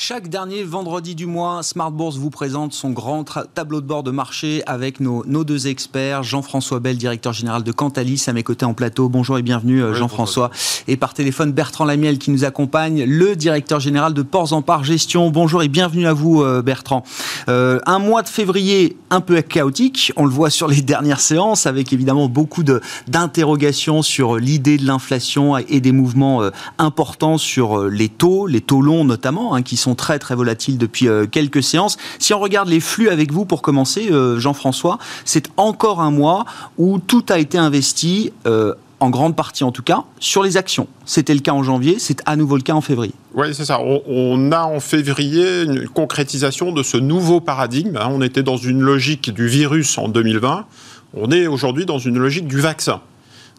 Chaque 0.03 0.29
dernier 0.29 0.63
vendredi 0.63 1.13
du 1.13 1.27
mois, 1.27 1.61
Smart 1.61 1.91
Bourse 1.91 2.17
vous 2.17 2.31
présente 2.31 2.73
son 2.73 2.89
grand 2.89 3.23
tableau 3.53 3.81
de 3.81 3.85
bord 3.85 4.01
de 4.01 4.09
marché 4.09 4.63
avec 4.65 4.99
nos, 4.99 5.23
deux 5.43 5.67
experts, 5.67 6.23
Jean-François 6.23 6.79
Bell, 6.79 6.97
directeur 6.97 7.33
général 7.33 7.61
de 7.61 7.71
Cantalis, 7.71 8.23
à 8.25 8.33
mes 8.33 8.41
côtés 8.41 8.65
en 8.65 8.73
plateau. 8.73 9.09
Bonjour 9.09 9.37
et 9.37 9.43
bienvenue 9.43 9.83
euh, 9.83 9.93
Jean-François. 9.93 10.49
Et 10.87 10.97
par 10.97 11.13
téléphone, 11.13 11.51
Bertrand 11.51 11.85
Lamiel 11.85 12.17
qui 12.17 12.31
nous 12.31 12.45
accompagne, 12.45 13.03
le 13.03 13.35
directeur 13.35 13.79
général 13.79 14.15
de 14.15 14.23
Ports 14.23 14.53
en 14.53 14.63
Part 14.63 14.83
Gestion. 14.83 15.29
Bonjour 15.29 15.61
et 15.61 15.67
bienvenue 15.67 16.07
à 16.07 16.13
vous 16.13 16.41
euh, 16.41 16.63
Bertrand. 16.63 17.03
Euh, 17.47 17.77
un 17.85 17.99
mois 17.99 18.23
de 18.23 18.29
février 18.29 18.97
un 19.11 19.21
peu 19.21 19.39
chaotique, 19.43 20.13
on 20.15 20.25
le 20.25 20.31
voit 20.31 20.49
sur 20.49 20.67
les 20.67 20.81
dernières 20.81 21.21
séances, 21.21 21.67
avec 21.67 21.93
évidemment 21.93 22.27
beaucoup 22.27 22.63
d'interrogations 23.07 24.01
sur 24.01 24.37
l'idée 24.37 24.79
de 24.79 24.87
l'inflation 24.87 25.57
et 25.57 25.79
des 25.79 25.91
mouvements 25.91 26.41
importants 26.79 27.37
sur 27.37 27.83
les 27.83 28.09
taux, 28.09 28.47
les 28.47 28.61
taux 28.61 28.81
longs 28.81 29.05
notamment, 29.05 29.53
hein, 29.53 29.61
qui 29.61 29.77
sont 29.77 29.90
très 29.95 30.19
très 30.19 30.35
volatiles 30.35 30.77
depuis 30.77 31.07
euh, 31.07 31.25
quelques 31.25 31.63
séances. 31.63 31.97
Si 32.19 32.33
on 32.33 32.39
regarde 32.39 32.69
les 32.69 32.79
flux 32.79 33.09
avec 33.09 33.31
vous 33.31 33.45
pour 33.45 33.61
commencer, 33.61 34.09
euh, 34.11 34.39
Jean-François, 34.39 34.97
c'est 35.25 35.49
encore 35.57 36.01
un 36.01 36.11
mois 36.11 36.45
où 36.77 36.99
tout 36.99 37.25
a 37.29 37.39
été 37.39 37.57
investi 37.57 38.31
euh, 38.45 38.73
en 38.99 39.09
grande 39.09 39.35
partie 39.35 39.63
en 39.63 39.71
tout 39.71 39.81
cas, 39.81 40.03
sur 40.19 40.43
les 40.43 40.57
actions. 40.57 40.87
C'était 41.05 41.33
le 41.33 41.39
cas 41.39 41.53
en 41.53 41.63
janvier, 41.63 41.97
c'est 41.97 42.21
à 42.25 42.35
nouveau 42.35 42.55
le 42.55 42.61
cas 42.61 42.73
en 42.73 42.81
février. 42.81 43.13
Oui, 43.33 43.53
c'est 43.53 43.65
ça. 43.65 43.79
On, 43.81 44.51
a 44.51 44.63
en 44.63 44.79
février 44.79 45.63
une 45.63 45.87
concrétisation 45.87 46.71
de 46.71 46.83
ce 46.83 46.97
nouveau 46.97 47.39
paradigme. 47.41 47.97
Hein. 47.97 48.09
On 48.11 48.21
était 48.21 48.43
dans 48.43 48.57
une 48.57 48.81
logique 48.81 49.33
du 49.33 49.47
virus 49.47 49.97
en 49.97 50.07
2020. 50.07 50.65
On 51.13 51.31
est 51.31 51.47
aujourd'hui 51.47 51.85
dans 51.85 51.97
une 51.97 52.19
logique 52.19 52.47
du 52.47 52.59
vaccin. 52.59 53.01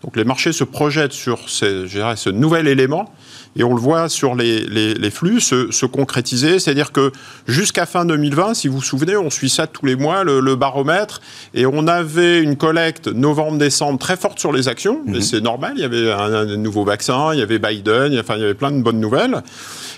Donc 0.04 0.16
les 0.16 0.24
marchés 0.24 0.52
se 0.52 0.64
projettent 0.64 1.12
sur 1.12 1.48
ces, 1.48 1.86
ce 1.88 2.30
nouvel 2.30 2.68
élément 2.68 3.12
et 3.56 3.64
on 3.64 3.74
le 3.74 3.80
voit 3.80 4.08
sur 4.08 4.34
les, 4.34 4.64
les, 4.64 5.10
flux 5.10 5.40
se, 5.40 5.70
se, 5.70 5.84
concrétiser. 5.84 6.58
C'est-à-dire 6.58 6.92
que 6.92 7.12
jusqu'à 7.46 7.84
fin 7.84 8.04
2020, 8.04 8.54
si 8.54 8.68
vous 8.68 8.76
vous 8.76 8.82
souvenez, 8.82 9.16
on 9.16 9.30
suit 9.30 9.50
ça 9.50 9.66
tous 9.66 9.84
les 9.84 9.94
mois, 9.94 10.24
le, 10.24 10.56
baromètre, 10.56 11.20
et 11.54 11.66
on 11.66 11.86
avait 11.86 12.40
une 12.40 12.56
collecte 12.56 13.08
novembre-décembre 13.08 13.98
très 13.98 14.16
forte 14.16 14.38
sur 14.38 14.52
les 14.52 14.68
actions, 14.68 15.00
et 15.08 15.10
mhm. 15.10 15.20
c'est 15.20 15.40
normal, 15.40 15.74
il 15.76 15.82
y 15.82 15.84
avait 15.84 16.10
un, 16.10 16.56
nouveau 16.56 16.84
vaccin, 16.84 17.32
il 17.34 17.40
y 17.40 17.42
avait 17.42 17.58
Biden, 17.58 18.18
enfin, 18.18 18.36
il 18.36 18.42
y 18.42 18.44
avait 18.44 18.54
plein 18.54 18.70
de 18.70 18.82
bonnes 18.82 19.00
nouvelles. 19.00 19.42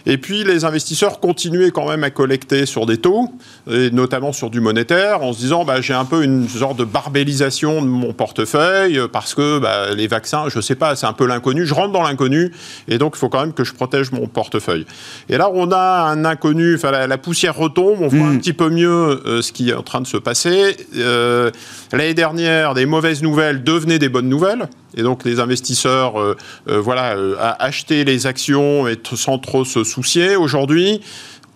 Et 0.07 0.19
puis 0.19 0.45
les 0.45 0.65
investisseurs 0.65 1.19
continuaient 1.19 1.71
quand 1.71 1.89
même 1.89 2.05
à 2.05 2.11
collecter 2.11 2.67
sur 2.67 2.87
des 2.87 2.99
taux, 2.99 3.31
et 3.71 3.91
notamment 3.91 4.33
sur 4.33 4.51
du 4.51 4.61
monétaire, 4.61 5.23
en 5.23 5.33
se 5.33 5.39
disant 5.39 5.65
bah, 5.65 5.81
j'ai 5.81 5.95
un 5.95 6.05
peu 6.05 6.25
une 6.25 6.49
sorte 6.49 6.77
de 6.77 6.85
barbellisation 6.85 7.83
de 7.83 7.87
mon 7.87 8.13
portefeuille 8.13 9.01
parce 9.13 9.35
que 9.35 9.59
bah, 9.59 9.94
les 9.95 10.07
vaccins, 10.07 10.49
je 10.49 10.61
sais 10.61 10.75
pas, 10.75 10.97
c'est 10.97 11.07
un 11.07 11.13
peu 11.13 11.27
l'inconnu, 11.27 11.67
je 11.67 11.75
rentre 11.75 11.93
dans 11.93 12.03
l'inconnu, 12.03 12.53
et 12.89 12.99
donc 12.99 13.15
il 13.17 13.19
faut 13.19 13.29
quand 13.29 13.41
même 13.41 13.53
que 13.53 13.65
je 13.65 13.73
protège 13.73 14.13
mon 14.13 14.27
portefeuille. 14.27 14.87
Et 15.29 15.37
là, 15.37 15.51
on 15.53 15.71
a 15.73 16.03
un 16.05 16.25
inconnu, 16.25 16.75
enfin 16.75 16.91
la, 16.91 17.19
poussière 17.19 17.57
retombe, 17.57 18.01
on 18.01 18.09
voit 18.09 18.27
un 18.27 18.35
hmm. 18.35 18.39
petit 18.39 18.53
peu 18.53 18.71
mieux 18.71 18.89
euh, 18.89 19.43
ce 19.43 19.53
qui 19.53 19.71
est 19.71 19.75
en 19.75 19.83
train 19.83 20.01
de 20.01 20.07
se 20.07 20.17
passer. 20.17 20.77
Euh, 20.97 21.51
l'année 21.93 22.15
dernière, 22.15 22.75
des 22.75 22.87
mauvaises 22.87 23.23
nouvelles 23.23 23.63
devenaient 23.63 23.99
des 23.99 24.09
bonnes 24.09 24.29
nouvelles. 24.29 24.69
Et 24.97 25.03
donc 25.03 25.25
les 25.25 25.41
investisseurs, 25.41 26.21
euh, 26.21 26.37
voilà, 26.67 27.17
acheté 27.59 28.05
les 28.05 28.27
actions 28.27 28.87
et 28.87 28.97
sans 29.15 29.39
trop 29.39 29.65
se 29.65 29.83
soucier. 29.83 30.37
Aujourd'hui, 30.37 31.01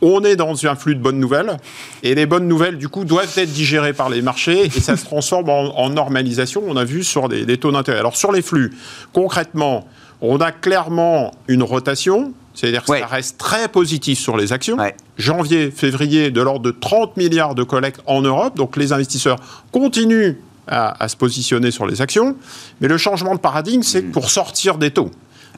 on 0.00 0.22
est 0.22 0.36
dans 0.36 0.66
un 0.66 0.74
flux 0.74 0.94
de 0.94 1.00
bonnes 1.00 1.18
nouvelles, 1.18 1.56
et 2.02 2.14
les 2.14 2.26
bonnes 2.26 2.46
nouvelles, 2.46 2.78
du 2.78 2.88
coup, 2.88 3.04
doivent 3.04 3.32
être 3.36 3.52
digérées 3.52 3.92
par 3.92 4.08
les 4.08 4.22
marchés, 4.22 4.66
et 4.66 4.70
ça 4.70 4.96
se 4.96 5.04
transforme 5.04 5.48
en, 5.48 5.90
normalisation, 5.90 6.62
on 6.66 6.76
a 6.76 6.84
vu 6.84 7.02
sur 7.02 7.28
des, 7.28 7.56
taux 7.56 7.72
d'intérêt. 7.72 7.98
Alors 7.98 8.16
sur 8.16 8.32
les 8.32 8.42
flux, 8.42 8.76
concrètement, 9.12 9.88
on 10.20 10.38
a 10.40 10.52
clairement 10.52 11.32
une 11.48 11.62
rotation, 11.62 12.32
c'est-à-dire 12.54 12.84
que 12.84 12.98
ça 12.98 13.06
reste 13.06 13.38
très 13.38 13.68
positif 13.68 14.18
sur 14.18 14.36
les 14.36 14.52
actions. 14.52 14.76
Janvier, 15.16 15.70
février, 15.70 16.30
de 16.30 16.40
l'ordre 16.40 16.64
de 16.64 16.70
30 16.70 17.16
milliards 17.16 17.54
de 17.54 17.62
collectes 17.62 18.00
en 18.06 18.22
Europe, 18.22 18.56
donc 18.56 18.76
les 18.76 18.92
investisseurs 18.92 19.38
continuent 19.72 20.34
à, 20.68 21.08
se 21.08 21.16
positionner 21.16 21.70
sur 21.70 21.86
les 21.86 22.02
actions, 22.02 22.36
mais 22.80 22.88
le 22.88 22.98
changement 22.98 23.34
de 23.34 23.40
paradigme, 23.40 23.82
c'est 23.82 24.02
hmm. 24.02 24.10
pour 24.10 24.30
sortir 24.30 24.76
des 24.76 24.90
taux. 24.90 25.10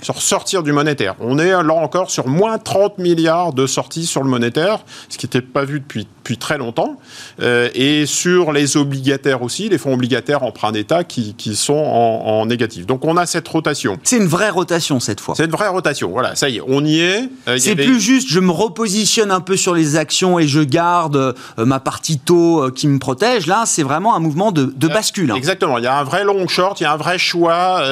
Sur 0.03 0.23
sortir 0.23 0.63
du 0.63 0.73
monétaire. 0.73 1.15
On 1.21 1.39
est 1.39 1.51
là 1.51 1.75
encore 1.75 2.11
sur 2.11 2.27
moins 2.27 2.59
30 2.59 2.99
milliards 2.99 3.53
de 3.53 3.67
sorties 3.67 4.07
sur 4.07 4.23
le 4.23 4.31
monétaire, 4.31 4.81
ce 5.09 5.19
qui 5.19 5.27
n'était 5.27 5.41
pas 5.41 5.65
vu 5.65 5.81
depuis, 5.81 6.07
depuis 6.19 6.39
très 6.39 6.59
longtemps. 6.59 6.97
Euh, 7.41 7.69
et 7.75 8.07
sur 8.07 8.53
les 8.53 8.77
obligataires 8.77 9.43
aussi, 9.43 9.69
les 9.69 9.79
fonds 9.79 9.95
obligataires 9.95 10.43
emprunt 10.43 10.73
d'État 10.73 11.05
qui, 11.05 11.35
qui, 11.35 11.57
sont 11.57 11.75
en, 11.75 12.47
négatif. 12.47 12.87
Donc 12.87 13.05
on 13.05 13.17
a 13.17 13.27
cette 13.27 13.47
rotation. 13.49 13.99
C'est 14.03 14.17
une 14.17 14.27
vraie 14.27 14.51
rotation 14.51 15.01
cette 15.01 15.21
fois. 15.21 15.35
C'est 15.35 15.45
une 15.45 15.51
vraie 15.51 15.69
rotation, 15.69 16.11
voilà, 16.11 16.35
ça 16.35 16.49
y 16.49 16.57
est, 16.57 16.63
on 16.67 16.85
y 16.85 17.01
est. 17.01 17.29
Euh, 17.49 17.59
c'est 17.59 17.77
plus 17.77 18.01
juste, 18.01 18.29
je 18.29 18.41
me 18.41 18.51
repositionne 18.51 19.31
un 19.31 19.41
peu 19.41 19.57
sur 19.57 19.75
les 19.75 19.97
actions 19.97 20.39
et 20.39 20.49
je 20.49 20.61
garde 20.61 21.17
euh, 21.17 21.35
ma 21.59 21.81
partie 21.81 22.19
taux 22.19 22.71
qui 22.71 22.89
me 22.89 22.99
protège. 22.99 23.47
Là, 23.47 23.65
c'est 23.67 23.83
vraiment 23.83 24.17
un 24.17 24.21
mouvement 24.21 24.53
de, 24.53 24.73
de 24.75 24.89
bascule. 24.89 25.31
Hein. 25.31 25.37
Exactement, 25.37 25.79
il 25.79 25.85
y 25.85 25.87
a 25.87 25.99
un 25.99 26.05
vrai 26.05 26.25
long 26.25 26.49
short, 26.49 26.81
il 26.81 26.85
y 26.85 26.87
a 26.87 26.93
un 26.93 26.97
vrai 26.97 27.19
choix 27.19 27.83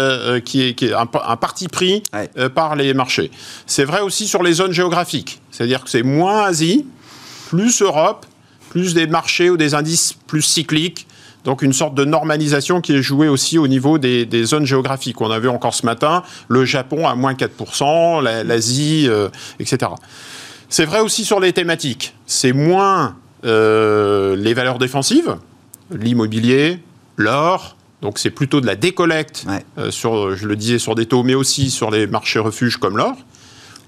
qui 0.45 0.62
est, 0.62 0.75
qui 0.75 0.87
est 0.87 0.93
un, 0.93 1.09
un 1.27 1.37
parti 1.37 1.69
pris 1.69 1.98
par 2.55 2.76
les 2.76 2.95
marchés. 2.95 3.31
C'est 3.67 3.85
vrai 3.85 4.00
aussi 4.00 4.26
sur 4.26 4.43
les 4.43 4.52
zones 4.55 4.73
géographiques, 4.73 5.40
c'est-à-dire 5.50 5.85
que 5.85 5.90
c'est 5.90 6.02
moins 6.02 6.45
Asie, 6.45 6.87
plus 7.49 7.83
Europe, 7.83 8.26
plus 8.69 8.95
des 8.95 9.07
marchés 9.07 9.50
ou 9.50 9.57
des 9.57 9.75
indices 9.75 10.14
plus 10.26 10.43
cycliques. 10.43 11.07
Donc 11.45 11.62
une 11.62 11.73
sorte 11.73 11.95
de 11.95 12.05
normalisation 12.05 12.81
qui 12.83 12.95
est 12.95 13.02
jouée 13.02 13.28
aussi 13.28 13.57
au 13.59 13.69
niveau 13.69 13.97
des, 13.97 14.45
zones 14.45 14.67
géographiques. 14.67 15.21
On 15.21 15.31
a 15.31 15.38
vu 15.38 15.49
encore 15.49 15.75
ce 15.75 15.87
matin 15.87 16.23
le 16.49 16.64
Japon 16.64 17.07
à 17.07 17.14
moins 17.14 17.33
4%, 17.33 18.23
l'Asie, 18.23 19.07
euh, 19.09 19.28
etc. 19.59 19.93
C'est 20.69 20.85
vrai 20.85 21.00
aussi 21.00 21.25
sur 21.25 21.40
les 21.40 21.55
thématiques. 21.55 22.14
C'est 22.26 22.52
moins 22.52 23.17
euh, 23.47 24.37
les 24.37 24.52
valeurs 24.52 24.78
défensives, 24.78 25.37
l'immobilier, 25.90 26.81
l'or. 27.17 27.77
Donc 28.02 28.19
c'est 28.19 28.31
plutôt 28.31 28.61
de 28.61 28.67
la 28.67 28.76
décollecte, 28.76 29.47
euh, 29.78 29.90
sur, 29.90 30.37
je 30.37 30.47
le 30.47 30.57
disais, 30.57 30.78
sur 30.78 30.95
des 30.95 31.07
taux, 31.07 31.23
mais 31.23 31.35
aussi 31.35 31.71
sur 31.71 31.90
les 31.90 32.07
marchés 32.07 32.38
refuges 32.38 32.76
comme 32.76 32.97
l'or. 32.97 33.17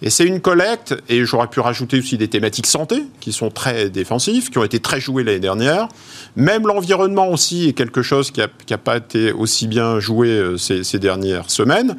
Et 0.02 0.08
c'est 0.08 0.24
une 0.24 0.40
collecte, 0.40 0.96
et 1.10 1.24
j'aurais 1.26 1.48
pu 1.48 1.60
rajouter 1.60 1.98
aussi 1.98 2.16
des 2.16 2.28
thématiques 2.28 2.66
santé, 2.66 3.04
qui 3.20 3.32
sont 3.32 3.50
très 3.50 3.90
défensives, 3.90 4.48
qui 4.48 4.56
ont 4.56 4.64
été 4.64 4.80
très 4.80 4.98
jouées 4.98 5.24
l'année 5.24 5.40
dernière. 5.40 5.88
Même 6.36 6.66
l'environnement 6.66 7.28
aussi 7.28 7.68
est 7.68 7.72
quelque 7.74 8.00
chose 8.00 8.30
qui 8.30 8.40
n'a 8.40 8.78
pas 8.78 8.96
été 8.96 9.32
aussi 9.32 9.66
bien 9.66 10.00
joué 10.00 10.28
euh, 10.28 10.56
ces, 10.56 10.98
dernières 10.98 11.50
semaines. 11.50 11.96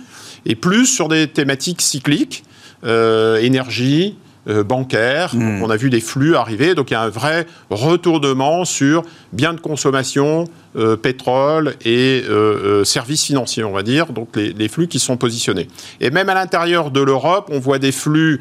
Et 0.48 0.56
plus 0.56 0.88
sur 0.88 1.10
des 1.10 1.28
thématiques 1.28 1.82
cycliques, 1.82 2.44
euh, 2.84 3.38
énergie, 3.38 4.18
euh, 4.48 4.64
bancaire. 4.64 5.36
Hmm. 5.36 5.62
On 5.62 5.70
a 5.70 5.76
vu 5.76 5.92
des 5.92 6.02
flux 6.02 6.36
arriver, 6.36 6.74
donc 6.74 6.90
il 6.90 6.94
y 6.94 6.98
a 6.98 7.04
un 7.04 7.10
vrai 7.10 7.46
retournement 7.70 8.66
sur 8.66 9.04
biens 9.34 9.54
de 9.54 9.60
consommation, 9.60 10.46
euh, 10.76 10.96
pétrole 10.96 11.76
et 11.86 12.24
euh, 12.28 12.84
services 12.84 13.26
financiers, 13.26 13.64
on 13.64 13.72
va 13.72 13.84
dire, 13.84 14.08
donc 14.08 14.36
les, 14.36 14.68
flux 14.68 14.88
qui 14.88 14.98
sont 14.98 15.16
positionnés. 15.16 15.68
Et 16.00 16.10
même 16.10 16.28
à 16.28 16.34
l'intérieur 16.34 16.90
de 16.90 17.02
l'Europe, 17.02 17.50
on 17.52 17.60
voit 17.60 17.78
des 17.78 17.92
flux 17.92 18.40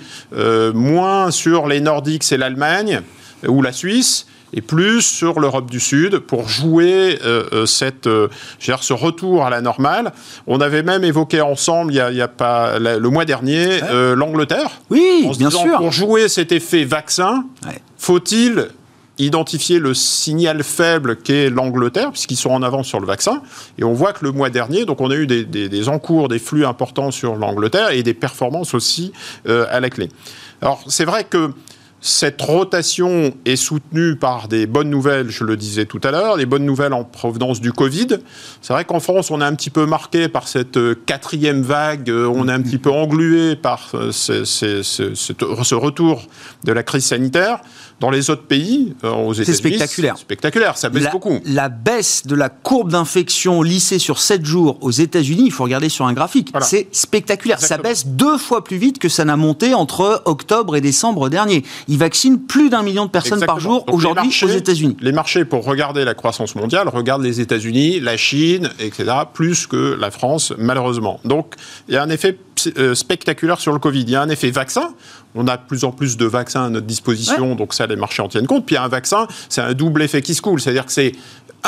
moins 0.73 1.31
sur 1.31 1.69
les 1.69 1.81
Nordiques 1.81 2.33
et 2.33 2.39
l'Allemagne 2.39 3.03
ou 3.47 3.61
la 3.61 3.73
Suisse, 3.73 4.27
et 4.53 4.61
plus 4.61 5.03
sur 5.03 5.41
l'Europe 5.41 5.71
du 5.71 5.81
Sud 5.81 6.19
pour 6.19 6.49
jouer 6.49 7.19
euh, 7.25 7.45
euh 7.53 7.67
cette, 7.67 8.07
euh, 8.07 8.29
ce 8.59 8.93
retour 8.93 9.45
à 9.45 9.51
la 9.51 9.61
normale. 9.61 10.13
On 10.47 10.61
avait 10.61 10.83
même 10.83 11.05
évoqué 11.05 11.41
ensemble, 11.41 11.93
il 11.93 11.97
y 11.97 12.01
a, 12.01 12.11
y 12.11 12.23
a 12.23 12.29
pas 12.29 12.79
le 12.79 13.09
mois 13.09 13.25
dernier, 13.25 13.83
euh, 13.85 14.15
l'Angleterre. 14.15 14.81
Oui, 14.91 15.31
bien 15.39 15.51
sûr. 15.51 15.77
Pour 15.77 15.93
jouer 15.93 16.29
cet 16.29 16.53
effet 16.53 16.85
vaccin, 16.85 17.45
faut-il 17.97 18.69
identifier 19.19 19.79
le 19.79 19.93
signal 19.93 20.63
faible 20.65 21.17
qu'est 21.17 21.51
l'Angleterre, 21.51 22.11
puisqu'ils 22.11 22.37
sont 22.37 22.51
en 22.51 22.63
avance 22.63 22.87
sur 22.87 23.01
le 23.01 23.07
vaccin? 23.07 23.43
Et 23.79 23.85
on 23.85 23.93
voit 23.93 24.13
que 24.13 24.25
le 24.25 24.33
mois 24.33 24.51
dernier, 24.51 24.85
donc 24.85 25.01
on 25.01 25.11
a 25.11 25.15
eu 25.15 25.27
des, 25.27 25.45
des, 25.45 25.69
des 25.69 25.89
encours, 25.89 26.29
des 26.29 26.39
flux 26.39 26.65
importants 26.65 27.11
sur 27.11 27.37
l'Angleterre 27.37 27.91
et 27.91 28.03
des 28.03 28.15
performances 28.15 28.75
aussi 28.75 29.13
euh, 29.47 29.67
à 29.71 29.81
la 29.81 29.91
clé. 29.91 30.09
Alors 30.63 30.83
c'est 30.89 31.05
vrai 31.05 31.25
que 31.25 31.51
cette 32.01 32.41
rotation 32.41 33.35
est 33.45 33.57
soutenue 33.57 34.17
par 34.17 34.49
des 34.49 34.67
bonnes 34.67 34.89
nouvelles, 34.89 35.29
je 35.29 35.45
le 35.45 35.57
disais 35.57 35.85
tout 35.85 36.01
à 36.03 36.11
l'heure, 36.11 36.39
des 36.39 36.47
bonnes 36.47 36.65
nouvelles 36.65 36.95
en 36.95 37.05
provenance 37.05 37.61
du 37.61 37.73
Covid. 37.73 38.09
C'est 38.63 38.73
vrai 38.73 38.87
qu'en 38.87 39.01
France, 39.01 39.31
on 39.31 39.41
est 39.41 39.45
un 39.45 39.55
petit 39.55 39.69
peu 39.69 39.85
marqué 39.85 40.29
par 40.29 40.49
cette 40.49 40.79
euh, 40.79 40.95
quatrième 41.07 41.61
vague, 41.61 42.09
euh, 42.09 42.27
on 42.27 42.49
est 42.49 42.53
un 42.53 42.63
petit 42.63 42.79
peu 42.79 42.91
englué 42.91 43.55
par 43.55 43.91
euh, 43.95 44.13
ce, 44.13 44.45
ce 44.45 45.75
retour 45.75 46.27
de 46.65 46.73
la 46.73 46.83
crise 46.83 47.05
sanitaire. 47.05 47.61
Dans 48.01 48.11
les 48.11 48.31
autres 48.31 48.45
pays, 48.45 48.95
euh, 49.05 49.13
aux 49.13 49.35
États-Unis, 49.35 49.45
c'est 49.45 49.53
spectaculaire. 49.53 50.17
Spectaculaire, 50.17 50.79
ça 50.79 50.89
baisse 50.89 51.11
beaucoup. 51.13 51.39
La 51.45 51.69
baisse 51.69 52.27
de 52.27 52.35
la 52.35 52.49
courbe 52.49 52.91
d'infection 52.91 53.63
lissée 53.63 53.99
sur 53.99 54.19
7 54.19 54.45
jours 54.45 54.79
aux 54.81 54.91
États-Unis, 54.91 55.45
il 55.45 55.53
faut 55.53 55.65
regarder 55.65 55.91
sur 55.91 56.07
un 56.07 56.15
graphique, 56.15 56.51
c'est 56.63 56.89
spectaculaire. 56.93 57.61
Ça 57.61 57.77
baisse 57.77 58.07
deux 58.07 58.39
fois 58.39 58.65
plus 58.65 58.79
vite 58.79 58.99
que 58.99 59.09
ça 59.09 59.25
n'a 59.25 59.37
monté 59.37 59.75
entre 59.75 60.23
octobre 60.25 60.77
et 60.77 60.81
décembre 60.81 61.29
dernier. 61.29 61.63
Ils 61.89 61.99
vaccinent 61.99 62.41
plus 62.41 62.71
d'un 62.71 62.83
million 62.83 63.05
de 63.05 63.11
personnes 63.11 63.45
par 63.45 63.61
jour 63.61 63.85
aujourd'hui 63.93 64.33
aux 64.43 64.49
États-Unis. 64.49 64.97
Les 65.01 65.13
marchés, 65.13 65.45
pour 65.45 65.65
regarder 65.65 66.05
la 66.05 66.15
croissance 66.15 66.55
mondiale, 66.55 66.89
regardent 66.89 67.23
les 67.23 67.41
États-Unis, 67.41 68.01
la 68.01 68.17
Chine, 68.17 68.71
etc., 68.79 69.11
plus 69.33 69.67
que 69.67 69.97
la 69.99 70.11
France, 70.11 70.55
malheureusement. 70.57 71.21
Donc, 71.25 71.55
il 71.89 71.95
y 71.95 71.97
a 71.99 72.03
un 72.03 72.11
effet 72.11 72.37
spectaculaire 72.95 73.61
sur 73.61 73.73
le 73.73 73.79
Covid. 73.79 74.03
Il 74.03 74.11
y 74.11 74.17
a 74.17 74.23
un 74.23 74.29
effet 74.29 74.51
vaccin. 74.51 74.95
On 75.35 75.47
a 75.47 75.57
de 75.57 75.63
plus 75.63 75.85
en 75.85 75.93
plus 75.93 76.17
de 76.17 76.25
vaccins 76.25 76.65
à 76.65 76.71
notre 76.71 76.87
disposition, 76.87 77.55
donc 77.55 77.73
ça, 77.73 77.87
les 77.87 77.95
marchés 77.95 78.21
en 78.21 78.29
tiennent 78.29 78.49
compte. 78.49 78.67
Puis 78.67 78.77
un 78.77 78.89
vaccin, 78.89 79.29
c'est 79.49 79.61
un 79.61 79.75
double 79.75 80.03
effet 80.03 80.23
qui 80.23 80.35
se 80.35 80.43
coule. 80.43 80.61
C'est-à-dire 80.61 80.87
que 80.87 80.93
c'est 80.93 81.13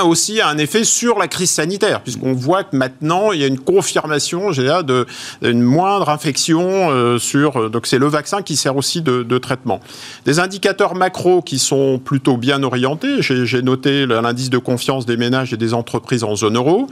aussi 0.00 0.40
un 0.40 0.56
effet 0.58 0.84
sur 0.84 1.18
la 1.18 1.28
crise 1.28 1.50
sanitaire, 1.50 2.00
puisqu'on 2.00 2.32
voit 2.32 2.64
que 2.64 2.74
maintenant, 2.76 3.32
il 3.32 3.40
y 3.40 3.44
a 3.44 3.46
une 3.46 3.58
confirmation 3.58 4.50
d'une 4.50 5.62
moindre 5.62 6.08
infection 6.08 6.90
euh, 6.90 7.18
sur... 7.18 7.56
Euh, 7.56 7.68
donc 7.68 7.86
c'est 7.86 7.98
le 7.98 8.06
vaccin 8.06 8.42
qui 8.42 8.56
sert 8.56 8.76
aussi 8.76 9.02
de, 9.02 9.38
traitement. 9.38 9.80
Des 10.24 10.38
indicateurs 10.38 10.94
macro 10.94 11.42
qui 11.42 11.58
sont 11.58 11.98
plutôt 11.98 12.36
bien 12.36 12.62
orientés. 12.62 13.20
J'ai 13.20 13.62
noté 13.62 14.06
l'indice 14.06 14.50
de 14.50 14.58
confiance 14.58 15.04
des 15.04 15.16
ménages 15.16 15.52
et 15.52 15.56
des 15.56 15.74
entreprises 15.74 16.24
en 16.24 16.36
zone 16.36 16.56
euro. 16.56 16.86